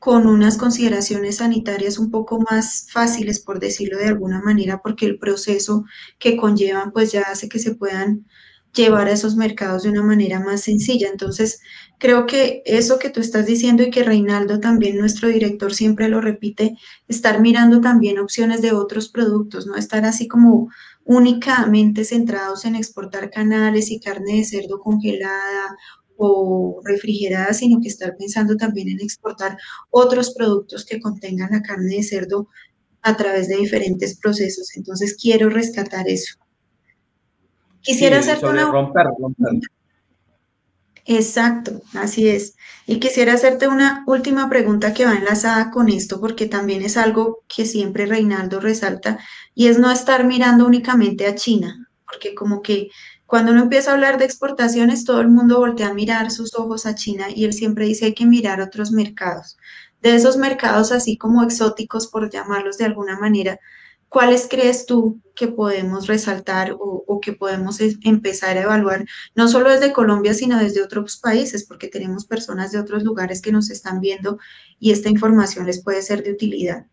con 0.00 0.26
unas 0.26 0.56
consideraciones 0.56 1.36
sanitarias 1.36 1.98
un 1.98 2.10
poco 2.10 2.40
más 2.50 2.86
fáciles, 2.90 3.38
por 3.38 3.60
decirlo 3.60 3.98
de 3.98 4.08
alguna 4.08 4.40
manera, 4.40 4.80
porque 4.82 5.06
el 5.06 5.18
proceso 5.18 5.84
que 6.18 6.36
conllevan 6.38 6.90
pues 6.90 7.12
ya 7.12 7.22
hace 7.22 7.48
que 7.48 7.58
se 7.58 7.74
puedan 7.74 8.26
llevar 8.74 9.08
a 9.08 9.12
esos 9.12 9.36
mercados 9.36 9.82
de 9.82 9.90
una 9.90 10.02
manera 10.02 10.40
más 10.40 10.62
sencilla. 10.62 11.08
Entonces, 11.08 11.60
creo 12.00 12.26
que 12.26 12.62
eso 12.64 12.98
que 12.98 13.10
tú 13.10 13.20
estás 13.20 13.46
diciendo 13.46 13.82
y 13.82 13.90
que 13.90 14.02
Reinaldo 14.02 14.58
también, 14.58 14.98
nuestro 14.98 15.28
director, 15.28 15.74
siempre 15.74 16.08
lo 16.08 16.20
repite, 16.20 16.76
estar 17.06 17.40
mirando 17.40 17.80
también 17.80 18.18
opciones 18.18 18.62
de 18.62 18.72
otros 18.72 19.10
productos, 19.10 19.66
no 19.66 19.76
estar 19.76 20.04
así 20.06 20.26
como 20.26 20.70
únicamente 21.04 22.04
centrados 22.04 22.64
en 22.64 22.74
exportar 22.74 23.30
canales 23.30 23.90
y 23.90 24.00
carne 24.00 24.38
de 24.38 24.44
cerdo 24.44 24.80
congelada 24.80 25.76
o 26.16 26.80
refrigerada, 26.84 27.52
sino 27.52 27.80
que 27.80 27.88
estar 27.88 28.16
pensando 28.16 28.56
también 28.56 28.88
en 28.88 29.00
exportar 29.00 29.58
otros 29.90 30.34
productos 30.34 30.86
que 30.86 31.00
contengan 31.00 31.50
la 31.52 31.62
carne 31.62 31.96
de 31.96 32.02
cerdo 32.02 32.48
a 33.02 33.16
través 33.16 33.48
de 33.48 33.56
diferentes 33.56 34.18
procesos. 34.18 34.74
Entonces 34.74 35.16
quiero 35.20 35.50
rescatar 35.50 36.08
eso. 36.08 36.36
Quisiera 37.82 38.22
sí, 38.22 38.30
hacerte 38.30 38.46
una... 38.46 38.70
Romper, 38.70 39.06
romper. 39.18 39.60
Exacto, 41.12 41.82
así 41.94 42.28
es. 42.28 42.54
Y 42.86 43.00
quisiera 43.00 43.32
hacerte 43.32 43.66
una 43.66 44.04
última 44.06 44.48
pregunta 44.48 44.94
que 44.94 45.04
va 45.06 45.16
enlazada 45.16 45.72
con 45.72 45.88
esto, 45.88 46.20
porque 46.20 46.46
también 46.46 46.82
es 46.82 46.96
algo 46.96 47.42
que 47.48 47.64
siempre 47.66 48.06
Reinaldo 48.06 48.60
resalta, 48.60 49.18
y 49.52 49.66
es 49.66 49.80
no 49.80 49.90
estar 49.90 50.24
mirando 50.24 50.64
únicamente 50.64 51.26
a 51.26 51.34
China, 51.34 51.88
porque 52.08 52.36
como 52.36 52.62
que 52.62 52.90
cuando 53.26 53.50
uno 53.50 53.62
empieza 53.62 53.90
a 53.90 53.94
hablar 53.94 54.18
de 54.18 54.24
exportaciones, 54.24 55.04
todo 55.04 55.20
el 55.20 55.28
mundo 55.28 55.58
voltea 55.58 55.88
a 55.88 55.94
mirar 55.94 56.30
sus 56.30 56.54
ojos 56.54 56.86
a 56.86 56.94
China 56.94 57.26
y 57.28 57.44
él 57.44 57.54
siempre 57.54 57.86
dice 57.86 58.04
hay 58.04 58.14
que 58.14 58.26
mirar 58.26 58.60
otros 58.60 58.92
mercados. 58.92 59.56
De 60.02 60.14
esos 60.14 60.36
mercados 60.36 60.92
así 60.92 61.16
como 61.16 61.42
exóticos, 61.42 62.06
por 62.06 62.30
llamarlos 62.30 62.78
de 62.78 62.84
alguna 62.84 63.18
manera, 63.18 63.58
¿cuáles 64.10 64.48
crees 64.50 64.84
tú 64.86 65.22
que 65.34 65.48
podemos 65.48 66.06
resaltar 66.06 66.76
o, 66.78 67.20
que 67.22 67.32
podemos 67.32 67.80
empezar 68.02 68.56
a 68.56 68.62
evaluar, 68.62 69.04
no 69.34 69.46
solo 69.46 69.70
desde 69.70 69.92
Colombia, 69.92 70.32
sino 70.32 70.58
desde 70.58 70.82
otros 70.82 71.18
países, 71.18 71.66
porque 71.66 71.88
tenemos 71.88 72.26
personas 72.26 72.72
de 72.72 72.78
otros 72.78 73.02
lugares 73.02 73.42
que 73.42 73.52
nos 73.52 73.70
están 73.70 74.00
viendo 74.00 74.38
y 74.78 74.90
esta 74.90 75.10
información 75.10 75.66
les 75.66 75.82
puede 75.82 76.00
ser 76.00 76.22
de 76.22 76.32
utilidad? 76.32 76.86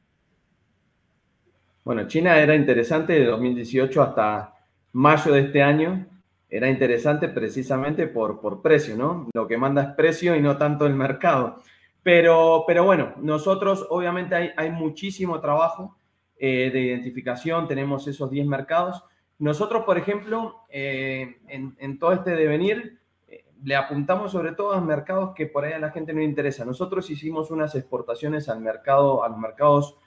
Bueno, 1.84 2.08
China 2.08 2.38
era 2.38 2.56
interesante 2.56 3.14
de 3.14 3.26
2018 3.26 4.02
hasta 4.02 4.54
mayo 4.92 5.32
de 5.32 5.42
este 5.42 5.62
año 5.62 6.06
era 6.50 6.70
interesante 6.70 7.30
precisamente 7.30 8.08
por, 8.08 8.40
por 8.40 8.62
precio, 8.62 8.96
¿no? 8.96 9.30
Lo 9.34 9.48
que 9.48 9.58
manda 9.58 9.82
es 9.84 9.90
precio 9.96 10.36
y 10.36 10.42
no 10.42 10.58
tanto 10.58 10.86
el 10.86 10.94
mercado. 10.94 11.62
Pero, 12.04 12.64
pero 12.66 12.86
bueno, 12.86 13.14
nosotros 13.18 13.86
obviamente 13.90 14.36
hay, 14.36 14.52
hay 14.56 14.72
muchísimo 14.72 15.42
trabajo 15.42 15.97
eh, 16.40 16.70
de 16.72 16.82
identificación, 16.82 17.68
tenemos 17.68 18.08
esos 18.08 18.30
10 18.30 18.48
mercados. 18.48 19.04
Nosotros, 19.40 19.84
por 19.86 19.98
ejemplo, 19.98 20.64
eh, 20.70 21.38
en, 21.48 21.76
en, 21.80 22.00
todo 22.00 22.14
este 22.14 22.32
devenir, 22.32 23.00
eh, 23.28 23.46
le 23.64 23.76
apuntamos 23.76 24.32
sobre 24.32 24.54
todo 24.54 24.74
a 24.74 24.82
mercados 24.82 25.34
que 25.36 25.46
por 25.46 25.66
ahí 25.66 25.74
a 25.74 25.80
la 25.80 25.92
gente 25.92 26.14
no 26.14 26.20
le 26.20 26.26
interesa. 26.26 26.66
Nosotros 26.66 27.10
hicimos 27.10 27.52
unas 27.52 27.76
exportaciones 27.76 28.50
al 28.50 28.62
mercado, 28.62 29.24
a 29.24 29.30
los 29.30 29.38
mercados 29.38 29.98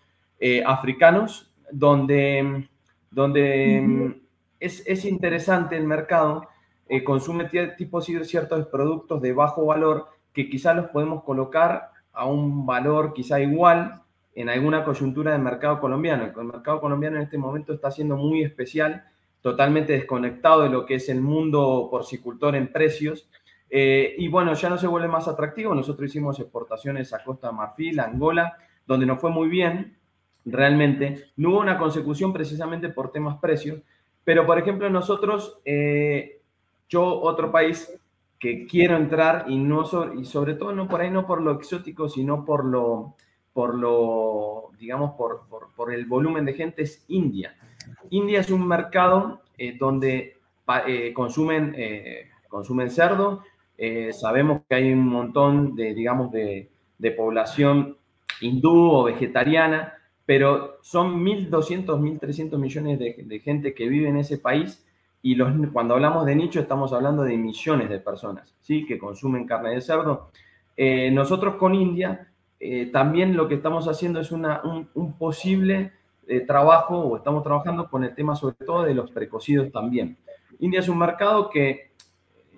africanos, 0.65 1.55
donde, 1.71 2.67
donde 3.11 3.83
-huh 3.83 4.21
es, 4.61 4.83
es 4.87 5.05
interesante 5.05 5.77
el 5.77 5.87
mercado, 5.87 6.47
consume 7.05 7.49
tipos 7.79 8.07
ciertos 8.07 8.67
productos 8.67 9.21
de 9.23 9.33
bajo 9.33 9.65
valor 9.65 10.09
que 10.33 10.49
quizá 10.49 10.75
los 10.75 10.89
podemos 10.89 11.25
colocar 11.25 11.91
a 12.13 12.27
un 12.27 12.67
valor 12.67 13.13
quizá 13.13 13.41
igual 13.41 14.03
en 14.41 14.49
alguna 14.49 14.85
coyuntura 14.85 15.33
del 15.33 15.43
mercado 15.43 15.81
colombiano. 15.81 16.25
El 16.25 16.45
mercado 16.45 16.81
colombiano 16.81 17.17
en 17.17 17.23
este 17.23 17.39
momento 17.39 17.73
está 17.73 17.91
siendo 17.91 18.17
muy 18.17 18.43
especial, 18.43 19.05
totalmente 19.43 19.93
desconectado 19.93 20.63
de 20.63 20.71
lo 20.71 20.87
que 20.87 20.95
es 20.97 21.09
el 21.09 21.21
mundo 21.21 21.89
porcicultor 21.91 22.57
en 22.57 22.73
precios. 22.73 23.29
Eh, 23.69 24.15
y 24.19 24.29
bueno, 24.29 24.53
ya 24.55 24.69
no 24.69 24.79
se 24.79 24.87
vuelve 24.87 25.09
más 25.09 25.29
atractivo. 25.29 25.75
Nosotros 25.75 26.09
hicimos 26.09 26.41
exportaciones 26.41 27.13
a 27.13 27.23
Costa 27.23 27.49
de 27.49 27.55
Marfil, 27.55 28.01
Angola, 28.01 28.57
donde 28.87 29.07
nos 29.07 29.21
fue 29.21 29.31
muy 29.31 29.49
bien, 29.49 29.97
realmente. 30.45 31.31
No 31.37 31.51
hubo 31.51 31.61
una 31.61 31.79
consecución 31.79 32.33
precisamente 32.33 32.89
por 32.89 33.13
temas 33.13 33.39
precios, 33.39 33.81
pero, 34.25 34.47
por 34.47 34.59
ejemplo, 34.59 34.89
nosotros, 34.91 35.61
eh, 35.65 36.41
yo, 36.89 37.21
otro 37.21 37.51
país 37.53 37.93
que 38.39 38.67
quiero 38.67 38.97
entrar 38.97 39.45
y, 39.49 39.59
no 39.59 39.85
sobre, 39.85 40.21
y 40.21 40.25
sobre 40.25 40.55
todo 40.55 40.73
no 40.73 40.89
por 40.89 41.03
ahí, 41.03 41.11
no 41.11 41.27
por 41.27 41.43
lo 41.43 41.53
exótico, 41.53 42.09
sino 42.09 42.45
por 42.45 42.65
lo, 42.65 43.17
por 43.53 43.75
lo 43.75 44.71
digamos, 44.81 45.13
por, 45.13 45.43
por, 45.77 45.93
el 45.93 46.07
volumen 46.07 46.47
de 46.47 46.55
gente, 46.55 46.83
es 46.83 47.05
India. 47.09 47.55
India 48.09 48.41
es 48.41 48.51
un 48.51 48.67
mercado 48.67 49.43
eh, 49.59 49.77
donde 49.79 50.39
eh, 50.87 51.13
consumen, 51.13 51.75
eh, 51.77 52.31
consumen 52.49 52.91
cerdo. 52.91 53.45
sabemos 54.13 54.63
que 54.69 54.75
hay 54.75 54.93
un 54.93 55.07
montón 55.07 55.77
de, 55.77 55.95
digamos, 55.95 56.33
de, 56.33 56.71
de 56.99 57.11
población 57.13 57.97
hindú 58.41 58.91
o 58.91 59.05
vegetariana, 59.05 59.95
pero 60.25 60.79
son 60.81 61.23
1.200, 61.25 61.85
1.300 61.87 62.59
millones 62.59 62.99
de, 62.99 63.25
de, 63.27 63.41
gente 63.41 63.75
que 63.75 63.89
vive 63.89 64.09
en 64.09 64.17
ese 64.17 64.39
país 64.39 64.87
y 65.23 65.35
los, 65.35 65.53
cuando 65.73 65.95
hablamos 65.95 66.25
de 66.25 66.35
nicho 66.35 66.61
estamos 66.61 66.93
hablando 66.93 67.25
de 67.25 67.37
millones 67.37 67.91
de 67.91 67.99
personas 67.99 68.55
¿sí? 68.61 68.87
que 68.87 68.99
consumen 68.99 69.47
carne 69.47 69.75
de 69.75 69.81
cerdo. 69.81 70.31
nosotros 71.13 71.57
con 71.57 71.75
India 71.75 72.30
también 72.93 73.37
lo 73.37 73.49
que 73.49 73.55
estamos 73.55 73.89
haciendo 73.89 74.21
es 74.21 74.31
un, 74.33 74.47
un 74.95 75.13
posible 75.15 75.93
trabajo 76.47 76.99
o 76.99 77.17
estamos 77.17 77.43
trabajando 77.43 77.89
con 77.89 78.05
el 78.05 78.15
tema 78.15 78.37
sobre 78.37 78.57
todo 78.65 78.85
de 78.85 78.95
los 78.95 79.11
precocidos 79.11 79.73
también. 79.73 80.19
India 80.59 80.81
es 80.81 80.89
un 80.89 80.99
mercado 80.99 81.49
que 81.51 81.91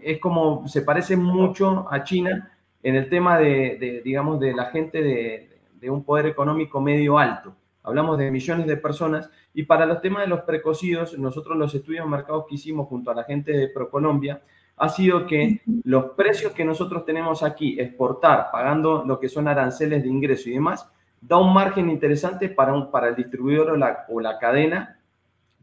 es 0.02 0.18
como, 0.18 0.66
se 0.68 0.82
parece 0.82 1.16
mucho 1.16 1.86
a 1.90 2.02
China 2.02 2.52
en 2.82 2.96
el 2.96 3.08
tema 3.08 3.38
de, 3.38 4.02
digamos, 4.04 4.40
de 4.40 4.54
la 4.54 4.66
gente 4.66 5.02
de, 5.02 5.48
un 5.90 6.04
poder 6.04 6.26
económico 6.26 6.80
medio 6.80 7.18
alto. 7.18 7.56
Hablamos 7.82 8.16
de 8.16 8.30
millones 8.30 8.66
de 8.68 8.76
personas 8.76 9.28
y 9.52 9.64
para 9.64 9.84
los 9.84 10.00
temas 10.00 10.22
de 10.22 10.28
los 10.28 10.42
precocidos, 10.42 11.18
nosotros 11.18 11.56
los 11.56 11.74
estudios 11.74 12.04
de 12.04 12.10
mercados 12.10 12.44
que 12.48 12.54
hicimos 12.54 12.86
junto 12.86 13.10
a 13.10 13.14
la 13.14 13.24
gente 13.24 13.52
de 13.52 13.68
ProColombia, 13.68 14.42
ha 14.76 14.88
sido 14.88 15.26
que 15.26 15.62
los 15.84 16.12
precios 16.12 16.52
que 16.52 16.64
nosotros 16.64 17.04
tenemos 17.04 17.42
aquí, 17.42 17.78
exportar, 17.78 18.50
pagando 18.50 19.04
lo 19.04 19.20
que 19.20 19.28
son 19.28 19.48
aranceles 19.48 20.02
de 20.02 20.08
ingreso 20.08 20.48
y 20.48 20.54
demás, 20.54 20.90
da 21.20 21.38
un 21.38 21.54
margen 21.54 21.88
interesante 21.88 22.48
para, 22.48 22.74
un, 22.74 22.90
para 22.90 23.08
el 23.08 23.16
distribuidor 23.16 23.70
o 23.70 23.76
la, 23.76 24.06
o 24.08 24.20
la 24.20 24.38
cadena, 24.38 24.98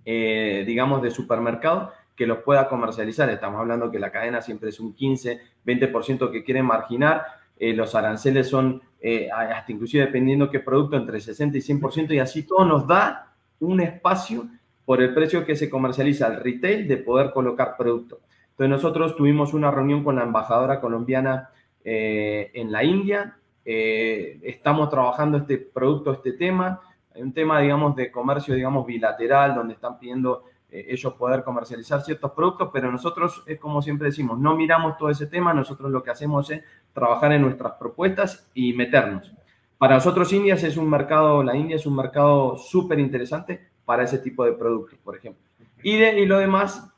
eh, 0.06 0.64
digamos, 0.66 1.02
de 1.02 1.12
supermercado 1.12 1.92
que 2.16 2.26
los 2.26 2.40
pueda 2.40 2.68
comercializar. 2.68 3.30
Estamos 3.30 3.60
hablando 3.60 3.92
que 3.92 4.00
la 4.00 4.12
cadena 4.12 4.42
siempre 4.42 4.70
es 4.70 4.80
un 4.80 4.94
15, 4.94 5.40
20% 5.66 6.32
que 6.32 6.44
quiere 6.44 6.64
marginar. 6.64 7.26
Eh, 7.58 7.74
los 7.74 7.96
aranceles 7.96 8.48
son, 8.48 8.82
eh, 9.02 9.30
hasta 9.32 9.72
inclusive 9.72 10.06
dependiendo 10.06 10.50
qué 10.50 10.60
producto, 10.60 10.96
entre 10.96 11.20
60 11.20 11.58
y 11.58 11.62
100%, 11.62 12.14
y 12.14 12.20
así 12.20 12.44
todo 12.44 12.66
nos 12.66 12.88
da 12.88 13.34
un 13.60 13.82
espacio 13.82 14.48
por 14.86 15.02
el 15.02 15.14
precio 15.14 15.46
que 15.46 15.56
se 15.56 15.70
comercializa 15.70 16.28
al 16.28 16.38
retail 16.38 16.88
de 16.88 16.98
poder 16.98 17.32
colocar 17.32 17.76
producto. 17.78 18.20
Entonces 18.60 18.84
nosotros 18.84 19.16
tuvimos 19.16 19.54
una 19.54 19.72
reunión 19.72 20.04
con 20.04 20.18
la 20.18 20.24
embajadora 20.24 20.82
colombiana 20.82 21.50
eh, 21.82 22.52
en 22.54 22.74
la 22.74 22.84
India, 22.84 23.38
estamos 23.64 24.90
trabajando 24.90 25.38
este 25.38 25.58
producto, 25.60 26.12
este 26.12 26.34
tema, 26.34 26.82
un 27.16 27.32
tema, 27.32 27.62
digamos, 27.62 27.96
de 27.96 28.12
comercio, 28.12 28.54
digamos, 28.54 28.86
bilateral, 28.86 29.56
donde 29.56 29.76
están 29.76 29.98
pidiendo 29.98 30.44
eh, 30.70 30.88
ellos 30.90 31.14
poder 31.14 31.46
comercializar 31.46 32.02
ciertos 32.02 32.32
productos, 32.32 32.70
pero 32.74 32.92
nosotros, 32.92 33.44
es 33.46 33.58
como 33.62 33.82
siempre 33.82 34.08
decimos, 34.08 34.38
no 34.38 34.58
miramos 34.58 34.98
todo 34.98 35.10
ese 35.10 35.28
tema, 35.28 35.54
nosotros 35.54 35.90
lo 35.90 36.04
que 36.04 36.12
hacemos 36.12 36.52
es 36.52 36.62
trabajar 36.92 37.32
en 37.32 37.44
nuestras 37.44 37.76
propuestas 37.76 38.52
y 38.54 38.74
meternos. 38.74 39.32
Para 39.78 39.96
nosotros 39.96 40.34
India 40.34 40.56
es 40.56 40.76
un 40.76 40.90
mercado, 40.90 41.44
la 41.44 41.56
India 41.56 41.78
es 41.78 41.86
un 41.86 41.96
mercado 41.96 42.58
súper 42.58 43.00
interesante 43.00 43.70
para 43.86 44.04
ese 44.04 44.18
tipo 44.18 44.44
de 44.44 44.52
productos, 44.52 45.00
por 45.02 45.16
ejemplo. 45.16 45.42
Y 45.82 46.26
lo 46.26 46.40
demás, 46.40 46.94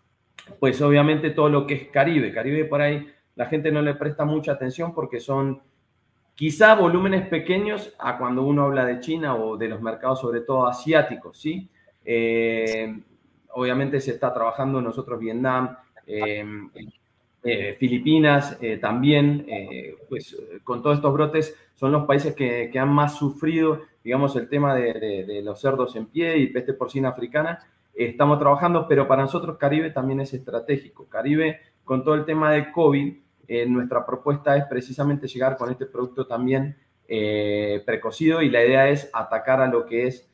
pues 0.59 0.81
obviamente 0.81 1.31
todo 1.31 1.49
lo 1.49 1.67
que 1.67 1.73
es 1.75 1.87
Caribe. 1.87 2.33
Caribe 2.33 2.65
por 2.65 2.81
ahí 2.81 3.07
la 3.35 3.45
gente 3.45 3.71
no 3.71 3.81
le 3.81 3.95
presta 3.95 4.25
mucha 4.25 4.53
atención 4.53 4.93
porque 4.93 5.19
son 5.19 5.61
quizá 6.35 6.75
volúmenes 6.75 7.27
pequeños 7.27 7.93
a 7.99 8.17
cuando 8.17 8.43
uno 8.43 8.63
habla 8.65 8.85
de 8.85 8.99
China 8.99 9.35
o 9.35 9.57
de 9.57 9.69
los 9.69 9.81
mercados 9.81 10.21
sobre 10.21 10.41
todo 10.41 10.67
asiáticos, 10.67 11.37
¿sí? 11.37 11.69
Eh, 12.03 12.99
obviamente 13.53 13.99
se 13.99 14.11
está 14.11 14.33
trabajando 14.33 14.81
nosotros 14.81 15.19
Vietnam, 15.19 15.77
eh, 16.07 16.45
eh, 17.43 17.75
Filipinas 17.79 18.57
también, 18.79 19.45
pues 20.07 20.37
con 20.63 20.81
todos 20.81 20.97
estos 20.97 21.13
brotes 21.13 21.55
son 21.75 21.91
los 21.91 22.05
países 22.05 22.35
que, 22.35 22.71
han 22.77 22.89
más 22.89 23.17
sufrido, 23.17 23.81
digamos, 24.03 24.35
el 24.35 24.47
tema 24.47 24.75
de, 24.75 25.41
los 25.43 25.59
cerdos 25.59 25.95
en 25.95 26.07
pie 26.07 26.37
y 26.37 26.47
peste 26.47 26.73
porcina 26.73 27.09
africana. 27.09 27.59
Estamos 28.05 28.39
trabajando, 28.39 28.87
pero 28.87 29.07
para 29.07 29.23
nosotros 29.23 29.57
Caribe 29.57 29.91
también 29.91 30.21
es 30.21 30.33
estratégico. 30.33 31.07
Caribe, 31.07 31.59
con 31.83 32.03
todo 32.03 32.15
el 32.15 32.25
tema 32.25 32.51
de 32.51 32.71
COVID, 32.71 33.13
nuestra 33.67 34.05
propuesta 34.05 34.55
es 34.55 34.65
precisamente 34.65 35.27
llegar 35.27 35.57
con 35.57 35.69
este 35.69 35.85
producto 35.85 36.25
también 36.25 36.77
precocido 37.85 38.41
y 38.41 38.49
la 38.49 38.63
idea 38.63 38.89
es 38.89 39.09
atacar 39.11 39.61
a 39.61 39.67
lo 39.67 39.85
que 39.85 40.07
es 40.07 40.29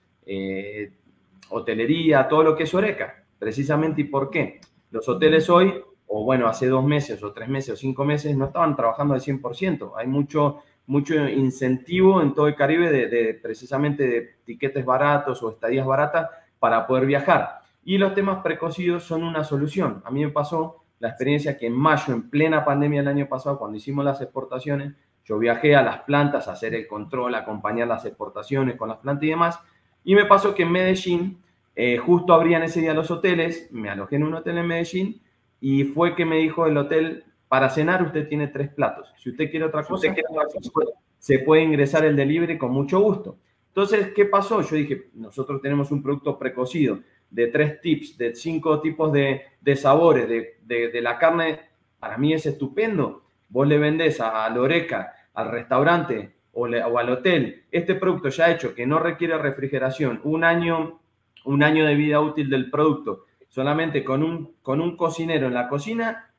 hotelería, 1.49 2.27
todo 2.27 2.43
lo 2.43 2.55
que 2.55 2.63
es 2.63 2.73
Oreca, 2.73 3.23
precisamente. 3.39 4.01
¿Y 4.01 4.05
por 4.05 4.29
qué? 4.29 4.59
Los 4.91 5.07
hoteles 5.09 5.49
hoy, 5.49 5.73
o 6.07 6.23
bueno, 6.23 6.47
hace 6.47 6.67
dos 6.67 6.83
meses 6.85 7.21
o 7.23 7.33
tres 7.33 7.49
meses 7.49 7.73
o 7.73 7.75
cinco 7.75 8.05
meses, 8.05 8.35
no 8.35 8.45
estaban 8.45 8.75
trabajando 8.75 9.13
al 9.13 9.21
100%. 9.21 9.93
Hay 9.97 10.07
mucho, 10.07 10.59
mucho 10.85 11.15
incentivo 11.27 12.21
en 12.21 12.33
todo 12.33 12.47
el 12.47 12.55
Caribe 12.55 12.91
de, 12.91 13.33
precisamente 13.35 14.07
de 14.07 14.35
tiquetes 14.45 14.85
baratos 14.85 15.41
o 15.43 15.51
estadías 15.51 15.85
baratas 15.85 16.29
para 16.59 16.87
poder 16.87 17.05
viajar. 17.05 17.59
Y 17.83 17.97
los 17.97 18.13
temas 18.13 18.43
precocidos 18.43 19.03
son 19.03 19.23
una 19.23 19.43
solución. 19.43 20.01
A 20.05 20.11
mí 20.11 20.23
me 20.25 20.31
pasó 20.31 20.83
la 20.99 21.09
experiencia 21.09 21.57
que 21.57 21.67
en 21.67 21.73
mayo, 21.73 22.13
en 22.13 22.29
plena 22.29 22.65
pandemia 22.65 23.01
el 23.01 23.07
año 23.07 23.27
pasado, 23.27 23.59
cuando 23.59 23.77
hicimos 23.77 24.03
las 24.03 24.21
exportaciones, 24.21 24.93
yo 25.23 25.37
viajé 25.37 25.75
a 25.75 25.81
las 25.81 26.01
plantas 26.01 26.47
a 26.47 26.53
hacer 26.53 26.73
el 26.73 26.87
control, 26.87 27.35
acompañar 27.35 27.87
las 27.87 28.05
exportaciones 28.05 28.75
con 28.75 28.89
las 28.89 28.97
plantas 28.99 29.23
y 29.23 29.29
demás, 29.29 29.59
y 30.03 30.15
me 30.15 30.25
pasó 30.25 30.55
que 30.55 30.63
en 30.63 30.71
Medellín, 30.71 31.41
eh, 31.75 31.97
justo 31.97 32.33
abrían 32.33 32.63
ese 32.63 32.79
día 32.79 32.93
los 32.93 33.11
hoteles, 33.11 33.67
me 33.71 33.89
alojé 33.89 34.15
en 34.15 34.23
un 34.23 34.33
hotel 34.33 34.57
en 34.57 34.67
Medellín 34.67 35.21
y 35.59 35.83
fue 35.83 36.15
que 36.15 36.25
me 36.25 36.37
dijo 36.37 36.65
el 36.65 36.77
hotel, 36.77 37.25
para 37.47 37.69
cenar 37.69 38.03
usted 38.03 38.27
tiene 38.27 38.47
tres 38.47 38.69
platos. 38.69 39.13
Si 39.17 39.29
usted 39.29 39.49
quiere 39.51 39.65
otra 39.65 39.83
cosa, 39.83 40.13
se 41.19 41.39
puede 41.39 41.63
ingresar 41.63 42.05
el 42.05 42.15
delivery 42.15 42.57
con 42.57 42.71
mucho 42.71 42.99
gusto. 42.99 43.37
Entonces, 43.77 44.11
¿qué 44.15 44.25
pasó? 44.25 44.59
Yo 44.63 44.75
dije, 44.75 45.09
nosotros 45.13 45.61
tenemos 45.61 45.91
un 45.91 46.01
producto 46.01 46.39
precocido 46.39 46.97
de 47.29 47.45
tres 47.45 47.79
tips, 47.79 48.17
de 48.17 48.33
cinco 48.33 48.81
tipos 48.81 49.13
de, 49.13 49.75
sabores, 49.75 50.27
de, 50.27 50.99
la 50.99 51.19
carne, 51.19 51.59
para 51.99 52.17
mí 52.17 52.33
es 52.33 52.47
estupendo. 52.47 53.21
Vos 53.49 53.67
le 53.67 53.77
vendés 53.77 54.19
a 54.19 54.49
Loreca, 54.49 55.13
al 55.35 55.51
restaurante, 55.51 56.33
o, 56.53 56.65
al 56.65 57.09
hotel, 57.11 57.65
este 57.71 57.93
producto 57.93 58.29
ya 58.29 58.49
hecho 58.49 58.73
que 58.73 58.87
no 58.87 58.97
requiere 58.97 59.37
refrigeración, 59.37 60.21
un 60.23 60.43
año, 60.43 60.99
un 61.45 61.61
año 61.61 61.85
de 61.85 61.93
vida 61.93 62.19
útil 62.19 62.49
del 62.49 62.71
producto, 62.71 63.25
solamente 63.47 64.03
con 64.03 64.23
un, 64.23 64.55
con 64.63 64.81
un 64.81 64.97
cocinero 64.97 65.45
en 65.45 65.53
la 65.53 65.69
cocina, 65.69 66.31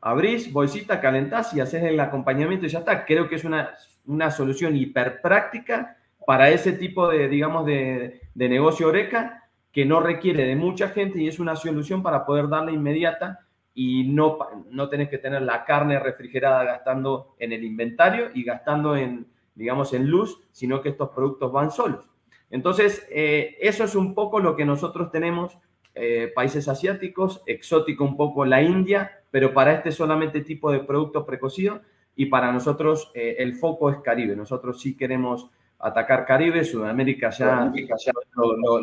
abrís, 0.00 0.52
bolsita, 0.52 1.00
calentás 1.00 1.54
y 1.54 1.60
haces 1.60 1.84
el 1.84 2.00
acompañamiento 2.00 2.66
y 2.66 2.70
ya 2.70 2.80
está. 2.80 3.04
Creo 3.04 3.28
que 3.28 3.36
es 3.36 3.44
una, 3.44 3.70
una 4.06 4.32
solución 4.32 4.74
hiper 4.74 5.20
práctica 5.20 5.98
para 6.26 6.50
ese 6.50 6.72
tipo 6.72 7.08
de, 7.08 7.28
digamos, 7.28 7.64
de, 7.64 8.20
de 8.34 8.48
negocio 8.48 8.88
oreca 8.88 9.44
que 9.72 9.84
no 9.84 10.00
requiere 10.00 10.44
de 10.44 10.56
mucha 10.56 10.88
gente 10.88 11.20
y 11.20 11.28
es 11.28 11.38
una 11.38 11.56
solución 11.56 12.02
para 12.02 12.26
poder 12.26 12.48
darle 12.48 12.72
inmediata 12.72 13.46
y 13.74 14.04
no, 14.04 14.38
no 14.70 14.88
tenés 14.88 15.10
que 15.10 15.18
tener 15.18 15.42
la 15.42 15.64
carne 15.66 15.98
refrigerada 15.98 16.64
gastando 16.64 17.34
en 17.38 17.52
el 17.52 17.62
inventario 17.62 18.30
y 18.34 18.42
gastando 18.42 18.96
en, 18.96 19.26
digamos, 19.54 19.92
en 19.92 20.08
luz, 20.08 20.40
sino 20.50 20.80
que 20.80 20.88
estos 20.88 21.10
productos 21.10 21.52
van 21.52 21.70
solos. 21.70 22.08
Entonces, 22.50 23.06
eh, 23.10 23.56
eso 23.60 23.84
es 23.84 23.94
un 23.94 24.14
poco 24.14 24.40
lo 24.40 24.56
que 24.56 24.64
nosotros 24.64 25.10
tenemos, 25.10 25.58
eh, 25.94 26.32
países 26.34 26.68
asiáticos, 26.68 27.42
exótico 27.46 28.04
un 28.04 28.16
poco 28.16 28.46
la 28.46 28.62
India, 28.62 29.20
pero 29.30 29.52
para 29.52 29.74
este 29.74 29.92
solamente 29.92 30.40
tipo 30.40 30.72
de 30.72 30.80
productos 30.80 31.24
precocidos 31.24 31.82
y 32.14 32.26
para 32.26 32.52
nosotros 32.52 33.10
eh, 33.14 33.36
el 33.40 33.56
foco 33.56 33.90
es 33.90 33.98
Caribe. 33.98 34.36
Nosotros 34.36 34.80
sí 34.80 34.96
queremos 34.96 35.50
atacar 35.78 36.24
Caribe, 36.24 36.64
Sudamérica 36.64 37.30
ya, 37.30 37.72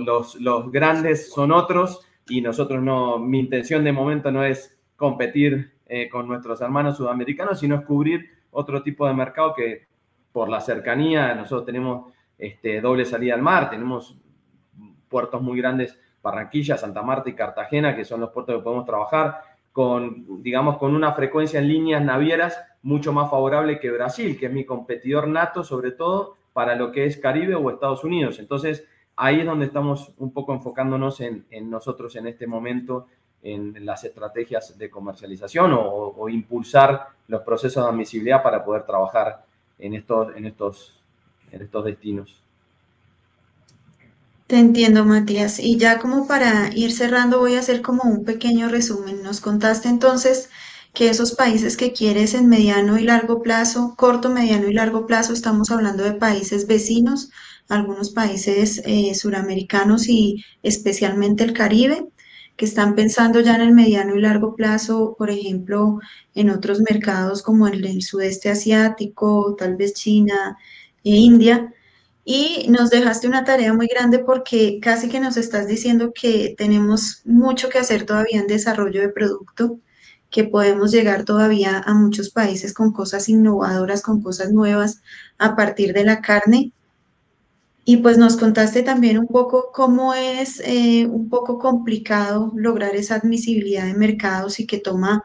los, 0.05 0.35
los 0.35 0.71
grandes 0.71 1.31
son 1.31 1.51
otros 1.51 2.05
y 2.27 2.41
nosotros 2.41 2.81
no, 2.81 3.19
mi 3.19 3.39
intención 3.39 3.83
de 3.83 3.91
momento 3.91 4.31
no 4.31 4.43
es 4.43 4.77
competir 4.95 5.73
con 6.11 6.27
nuestros 6.27 6.59
hermanos 6.61 6.97
sudamericanos, 6.97 7.59
sino 7.59 7.75
es 7.75 7.85
cubrir 7.85 8.29
otro 8.51 8.81
tipo 8.81 9.07
de 9.07 9.13
mercado 9.13 9.53
que 9.53 9.85
por 10.31 10.49
la 10.49 10.59
cercanía, 10.59 11.35
nosotros 11.35 11.65
tenemos 11.65 12.13
este, 12.37 12.81
doble 12.81 13.05
salida 13.05 13.35
al 13.35 13.41
mar, 13.41 13.69
tenemos 13.69 14.17
puertos 15.07 15.41
muy 15.41 15.57
grandes, 15.59 15.97
Barranquilla, 16.21 16.77
Santa 16.77 17.01
Marta 17.03 17.29
y 17.29 17.33
Cartagena, 17.33 17.95
que 17.95 18.05
son 18.05 18.21
los 18.21 18.31
puertos 18.31 18.55
que 18.55 18.63
podemos 18.63 18.85
trabajar 18.85 19.41
con, 19.71 20.41
digamos, 20.41 20.77
con 20.77 20.95
una 20.95 21.13
frecuencia 21.13 21.59
en 21.59 21.67
líneas 21.67 22.03
navieras 22.03 22.59
mucho 22.81 23.13
más 23.13 23.29
favorable 23.29 23.79
que 23.79 23.91
Brasil, 23.91 24.37
que 24.39 24.47
es 24.47 24.51
mi 24.51 24.65
competidor 24.65 25.27
nato, 25.27 25.63
sobre 25.63 25.91
todo 25.91 26.37
para 26.53 26.75
lo 26.75 26.91
que 26.91 27.05
es 27.05 27.17
Caribe 27.17 27.55
o 27.55 27.69
Estados 27.69 28.03
Unidos. 28.03 28.39
Entonces, 28.39 28.85
ahí 29.15 29.41
es 29.41 29.45
donde 29.45 29.65
estamos 29.65 30.11
un 30.17 30.31
poco 30.31 30.53
enfocándonos 30.53 31.19
en, 31.21 31.45
nosotros 31.69 32.15
en 32.15 32.27
este 32.27 32.47
momento 32.47 33.07
en 33.41 33.85
las 33.85 34.05
estrategias 34.05 34.77
de 34.77 34.89
comercialización 34.89 35.73
o, 35.75 36.29
impulsar 36.29 37.07
los 37.27 37.41
procesos 37.41 37.83
de 37.83 37.89
admisibilidad 37.89 38.41
para 38.41 38.63
poder 38.63 38.85
trabajar 38.85 39.45
en 39.79 39.95
estos, 39.95 40.33
en 40.35 40.45
estos, 40.45 41.01
en 41.51 41.61
estos 41.61 41.83
destinos. 41.83 42.43
Te 44.47 44.59
entiendo, 44.59 45.03
Matías. 45.03 45.59
Y 45.59 45.77
ya 45.77 45.99
como 45.99 46.27
para 46.27 46.69
ir 46.73 46.91
cerrando, 46.91 47.39
voy 47.39 47.55
a 47.55 47.59
hacer 47.59 47.81
como 47.81 48.03
un 48.03 48.23
pequeño 48.23 48.69
resumen. 48.69 49.23
Nos 49.23 49.41
contaste 49.41 49.89
entonces 49.89 50.49
que 50.93 51.09
esos 51.09 51.33
países 51.33 51.75
que 51.75 51.91
quieres 51.91 52.33
en 52.35 52.47
mediano 52.47 52.97
y 52.99 53.03
largo 53.03 53.41
plazo, 53.41 53.95
corto, 53.97 54.29
mediano 54.29 54.67
y 54.67 54.73
largo 54.73 55.05
plazo, 55.07 55.33
estamos 55.33 55.71
hablando 55.71 56.03
de 56.03 56.13
países 56.13 56.67
vecinos, 56.67 57.31
algunos 57.67 58.11
países 58.11 58.81
eh, 58.85 59.13
suramericanos 59.15 60.07
y 60.07 60.43
especialmente 60.61 61.43
el 61.43 61.53
Caribe, 61.53 62.07
que 62.55 62.65
están 62.65 62.93
pensando 62.95 63.39
ya 63.39 63.55
en 63.55 63.61
el 63.61 63.73
mediano 63.73 64.15
y 64.15 64.21
largo 64.21 64.55
plazo, 64.55 65.15
por 65.17 65.31
ejemplo, 65.31 65.99
en 66.35 66.51
otros 66.51 66.81
mercados 66.81 67.41
como 67.41 67.67
el, 67.67 67.83
el 67.85 68.03
sudeste 68.03 68.49
asiático, 68.51 69.55
tal 69.57 69.75
vez 69.75 69.93
China 69.93 70.57
e 71.03 71.09
India. 71.15 71.73
Y 72.25 72.67
nos 72.69 72.89
dejaste 72.89 73.27
una 73.27 73.43
tarea 73.43 73.73
muy 73.73 73.87
grande 73.87 74.19
porque 74.19 74.79
casi 74.81 75.09
que 75.09 75.19
nos 75.19 75.37
estás 75.37 75.67
diciendo 75.67 76.13
que 76.13 76.53
tenemos 76.57 77.21
mucho 77.25 77.69
que 77.69 77.79
hacer 77.79 78.05
todavía 78.05 78.39
en 78.39 78.47
desarrollo 78.47 79.01
de 79.01 79.09
producto, 79.09 79.79
que 80.33 80.43
podemos 80.43 80.91
llegar 80.91 81.23
todavía 81.25 81.79
a 81.85 81.93
muchos 81.93 82.31
países 82.31 82.73
con 82.73 82.91
cosas 82.91 83.29
innovadoras, 83.29 84.01
con 84.01 84.21
cosas 84.21 84.51
nuevas 84.51 85.01
a 85.37 85.55
partir 85.55 85.93
de 85.93 86.03
la 86.03 86.21
carne 86.21 86.73
y 87.85 87.97
pues 87.97 88.17
nos 88.17 88.37
contaste 88.37 88.81
también 88.81 89.17
un 89.19 89.27
poco 89.27 89.71
cómo 89.73 90.13
es 90.13 90.61
eh, 90.65 91.05
un 91.05 91.29
poco 91.29 91.59
complicado 91.59 92.51
lograr 92.55 92.95
esa 92.95 93.15
admisibilidad 93.15 93.85
de 93.85 93.93
mercados 93.93 94.59
y 94.59 94.65
que 94.65 94.79
toma 94.79 95.23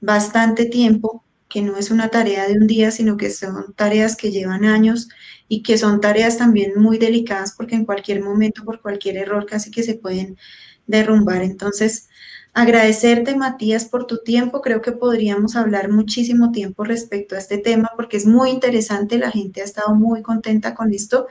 bastante 0.00 0.66
tiempo, 0.66 1.24
que 1.48 1.62
no 1.62 1.76
es 1.76 1.90
una 1.90 2.08
tarea 2.08 2.46
de 2.46 2.54
un 2.54 2.66
día, 2.66 2.90
sino 2.92 3.16
que 3.16 3.30
son 3.30 3.74
tareas 3.74 4.16
que 4.16 4.30
llevan 4.30 4.64
años 4.64 5.08
y 5.48 5.62
que 5.62 5.78
son 5.78 6.00
tareas 6.00 6.38
también 6.38 6.72
muy 6.76 6.98
delicadas 6.98 7.52
porque 7.56 7.74
en 7.74 7.84
cualquier 7.84 8.22
momento, 8.22 8.64
por 8.64 8.80
cualquier 8.80 9.16
error, 9.16 9.44
casi 9.44 9.70
que 9.70 9.82
se 9.82 9.94
pueden 9.94 10.38
derrumbar. 10.86 11.42
Entonces, 11.42 12.08
agradecerte, 12.56 13.36
Matías, 13.36 13.84
por 13.84 14.06
tu 14.06 14.22
tiempo. 14.22 14.62
Creo 14.62 14.80
que 14.80 14.92
podríamos 14.92 15.56
hablar 15.56 15.90
muchísimo 15.90 16.52
tiempo 16.52 16.84
respecto 16.84 17.34
a 17.34 17.38
este 17.38 17.58
tema 17.58 17.90
porque 17.96 18.16
es 18.16 18.24
muy 18.24 18.48
interesante, 18.48 19.18
la 19.18 19.30
gente 19.30 19.60
ha 19.60 19.64
estado 19.64 19.94
muy 19.94 20.22
contenta 20.22 20.74
con 20.74 20.90
esto 20.94 21.26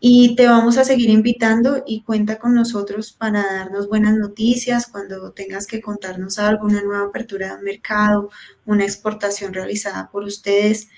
y 0.00 0.34
te 0.34 0.46
vamos 0.46 0.78
a 0.78 0.84
seguir 0.84 1.10
invitando 1.10 1.82
y 1.86 2.02
cuenta 2.04 2.38
con 2.38 2.54
nosotros 2.54 3.12
para 3.12 3.44
darnos 3.44 3.86
buenas 3.86 4.16
noticias 4.16 4.86
cuando 4.86 5.30
tengas 5.32 5.66
que 5.66 5.82
contarnos 5.82 6.38
algo, 6.38 6.64
una 6.64 6.80
nueva 6.82 7.08
apertura 7.08 7.54
de 7.54 7.62
mercado, 7.62 8.30
una 8.64 8.84
exportación 8.84 9.52
realizada 9.52 10.08
por 10.10 10.24
ustedes. 10.24 10.88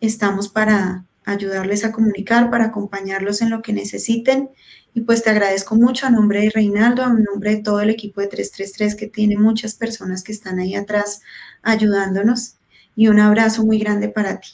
Estamos 0.00 0.48
para 0.48 1.04
ayudarles 1.24 1.84
a 1.84 1.90
comunicar, 1.90 2.48
para 2.48 2.66
acompañarlos 2.66 3.42
en 3.42 3.50
lo 3.50 3.60
que 3.60 3.72
necesiten. 3.72 4.50
Y 4.92 5.02
pues 5.02 5.22
te 5.22 5.30
agradezco 5.30 5.76
mucho 5.76 6.06
a 6.06 6.10
nombre 6.10 6.40
de 6.40 6.50
Reinaldo, 6.50 7.02
a 7.02 7.08
nombre 7.08 7.56
de 7.56 7.62
todo 7.62 7.80
el 7.80 7.90
equipo 7.90 8.20
de 8.20 8.26
333 8.26 8.96
que 8.96 9.06
tiene 9.06 9.36
muchas 9.36 9.74
personas 9.74 10.24
que 10.24 10.32
están 10.32 10.58
ahí 10.58 10.74
atrás 10.74 11.22
ayudándonos. 11.62 12.56
Y 12.96 13.08
un 13.08 13.20
abrazo 13.20 13.64
muy 13.64 13.78
grande 13.78 14.08
para 14.08 14.40
ti. 14.40 14.48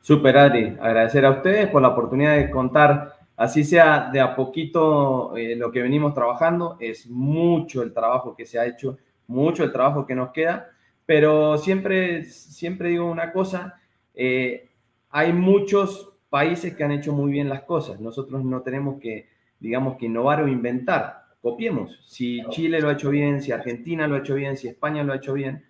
Super, 0.00 0.38
Adri. 0.38 0.76
Agradecer 0.80 1.24
a 1.26 1.32
ustedes 1.32 1.68
por 1.68 1.82
la 1.82 1.88
oportunidad 1.88 2.36
de 2.36 2.50
contar, 2.50 3.18
así 3.36 3.62
sea 3.62 4.08
de 4.10 4.20
a 4.20 4.34
poquito, 4.34 5.36
eh, 5.36 5.54
lo 5.56 5.70
que 5.70 5.82
venimos 5.82 6.14
trabajando. 6.14 6.76
Es 6.80 7.06
mucho 7.08 7.82
el 7.82 7.92
trabajo 7.92 8.34
que 8.34 8.46
se 8.46 8.58
ha 8.58 8.66
hecho, 8.66 8.98
mucho 9.26 9.64
el 9.64 9.72
trabajo 9.72 10.06
que 10.06 10.14
nos 10.14 10.30
queda, 10.30 10.70
pero 11.04 11.58
siempre, 11.58 12.24
siempre 12.24 12.90
digo 12.90 13.10
una 13.10 13.32
cosa, 13.32 13.80
eh, 14.14 14.70
hay 15.10 15.32
muchos 15.32 16.15
países 16.28 16.74
que 16.74 16.84
han 16.84 16.92
hecho 16.92 17.12
muy 17.12 17.30
bien 17.30 17.48
las 17.48 17.62
cosas. 17.62 18.00
Nosotros 18.00 18.44
no 18.44 18.62
tenemos 18.62 19.00
que, 19.00 19.28
digamos, 19.58 19.96
que 19.96 20.06
innovar 20.06 20.42
o 20.42 20.48
inventar. 20.48 21.26
Copiemos. 21.40 22.00
Si 22.04 22.42
Chile 22.50 22.80
lo 22.80 22.88
ha 22.88 22.92
hecho 22.92 23.10
bien, 23.10 23.40
si 23.40 23.52
Argentina 23.52 24.06
lo 24.06 24.16
ha 24.16 24.18
hecho 24.18 24.34
bien, 24.34 24.56
si 24.56 24.68
España 24.68 25.04
lo 25.04 25.12
ha 25.12 25.16
hecho 25.16 25.34
bien, 25.34 25.64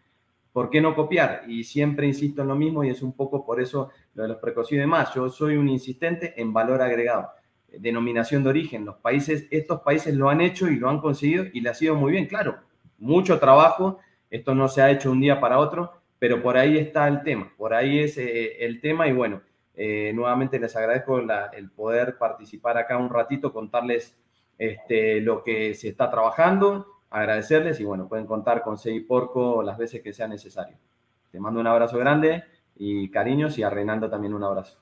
¿por 0.52 0.70
qué 0.70 0.80
no 0.80 0.94
copiar? 0.94 1.42
Y 1.46 1.64
siempre 1.64 2.06
insisto 2.06 2.42
en 2.42 2.48
lo 2.48 2.56
mismo 2.56 2.82
y 2.82 2.88
es 2.88 3.02
un 3.02 3.12
poco 3.12 3.44
por 3.44 3.60
eso 3.60 3.90
lo 4.14 4.22
de 4.22 4.28
los 4.30 4.38
precocidos 4.38 4.78
y 4.78 4.80
demás. 4.80 5.14
Yo 5.14 5.28
soy 5.28 5.56
un 5.56 5.68
insistente 5.68 6.32
en 6.40 6.52
valor 6.52 6.80
agregado, 6.80 7.28
denominación 7.78 8.42
de 8.42 8.50
origen. 8.50 8.86
Los 8.86 8.96
países, 8.96 9.46
estos 9.50 9.82
países 9.82 10.14
lo 10.14 10.30
han 10.30 10.40
hecho 10.40 10.68
y 10.68 10.76
lo 10.76 10.88
han 10.88 11.00
conseguido 11.00 11.44
y 11.52 11.60
le 11.60 11.68
ha 11.68 11.74
sido 11.74 11.94
muy 11.94 12.12
bien, 12.12 12.26
claro. 12.26 12.56
Mucho 12.98 13.38
trabajo, 13.38 13.98
esto 14.30 14.54
no 14.54 14.68
se 14.68 14.80
ha 14.80 14.90
hecho 14.90 15.12
un 15.12 15.20
día 15.20 15.40
para 15.40 15.58
otro, 15.58 15.92
pero 16.18 16.42
por 16.42 16.56
ahí 16.56 16.78
está 16.78 17.06
el 17.08 17.22
tema, 17.22 17.52
por 17.58 17.74
ahí 17.74 17.98
es 17.98 18.16
eh, 18.16 18.64
el 18.64 18.80
tema 18.80 19.06
y 19.08 19.12
bueno, 19.12 19.42
eh, 19.76 20.12
nuevamente 20.14 20.58
les 20.58 20.74
agradezco 20.74 21.18
el 21.18 21.70
poder 21.70 22.16
participar 22.18 22.78
acá 22.78 22.96
un 22.96 23.10
ratito, 23.10 23.52
contarles 23.52 24.16
este, 24.58 25.20
lo 25.20 25.44
que 25.44 25.74
se 25.74 25.88
está 25.88 26.10
trabajando 26.10 26.96
agradecerles 27.10 27.80
y 27.80 27.84
bueno, 27.84 28.08
pueden 28.08 28.26
contar 28.26 28.62
con 28.62 28.76
Porco 29.06 29.62
las 29.62 29.78
veces 29.78 30.02
que 30.02 30.12
sea 30.12 30.28
necesario. 30.28 30.76
Te 31.30 31.40
mando 31.40 31.60
un 31.60 31.66
abrazo 31.66 31.98
grande 31.98 32.44
y 32.76 33.10
cariños 33.10 33.58
y 33.58 33.62
a 33.62 33.70
Reinaldo 33.70 34.10
también 34.10 34.34
un 34.34 34.44
abrazo. 34.44 34.78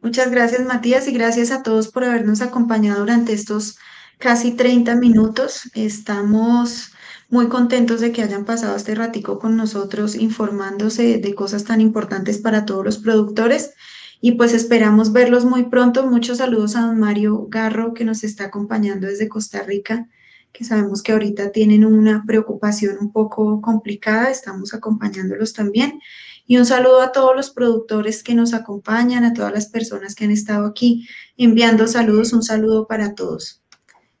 Muchas 0.00 0.30
gracias 0.30 0.64
Matías 0.64 1.06
y 1.08 1.12
gracias 1.12 1.50
a 1.52 1.62
todos 1.62 1.88
por 1.88 2.04
habernos 2.04 2.42
acompañado 2.42 3.00
durante 3.00 3.32
estos 3.32 3.78
casi 4.18 4.56
30 4.56 4.96
minutos. 4.96 5.70
Estamos 5.74 6.92
muy 7.32 7.48
contentos 7.48 8.00
de 8.02 8.12
que 8.12 8.20
hayan 8.20 8.44
pasado 8.44 8.76
este 8.76 8.94
ratico 8.94 9.38
con 9.38 9.56
nosotros 9.56 10.16
informándose 10.16 11.16
de 11.16 11.34
cosas 11.34 11.64
tan 11.64 11.80
importantes 11.80 12.36
para 12.36 12.66
todos 12.66 12.84
los 12.84 12.98
productores 12.98 13.72
y 14.20 14.32
pues 14.32 14.52
esperamos 14.52 15.12
verlos 15.12 15.46
muy 15.46 15.64
pronto. 15.64 16.06
Muchos 16.06 16.38
saludos 16.38 16.76
a 16.76 16.82
don 16.82 17.00
Mario 17.00 17.46
Garro 17.48 17.94
que 17.94 18.04
nos 18.04 18.22
está 18.22 18.44
acompañando 18.44 19.06
desde 19.06 19.30
Costa 19.30 19.62
Rica 19.62 20.10
que 20.52 20.64
sabemos 20.64 21.02
que 21.02 21.12
ahorita 21.12 21.52
tienen 21.52 21.86
una 21.86 22.22
preocupación 22.26 22.98
un 23.00 23.10
poco 23.10 23.62
complicada, 23.62 24.30
estamos 24.30 24.74
acompañándolos 24.74 25.54
también. 25.54 26.00
Y 26.46 26.58
un 26.58 26.66
saludo 26.66 27.00
a 27.00 27.12
todos 27.12 27.34
los 27.34 27.48
productores 27.48 28.22
que 28.22 28.34
nos 28.34 28.52
acompañan, 28.52 29.24
a 29.24 29.32
todas 29.32 29.54
las 29.54 29.70
personas 29.70 30.14
que 30.14 30.26
han 30.26 30.32
estado 30.32 30.66
aquí 30.66 31.08
enviando 31.38 31.86
saludos, 31.86 32.34
un 32.34 32.42
saludo 32.42 32.86
para 32.86 33.14
todos. 33.14 33.62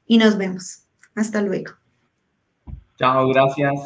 Y 0.06 0.16
nos 0.16 0.38
vemos. 0.38 0.84
Hasta 1.14 1.42
luego. 1.42 1.81
Chao, 3.02 3.26
gracias. 3.28 3.80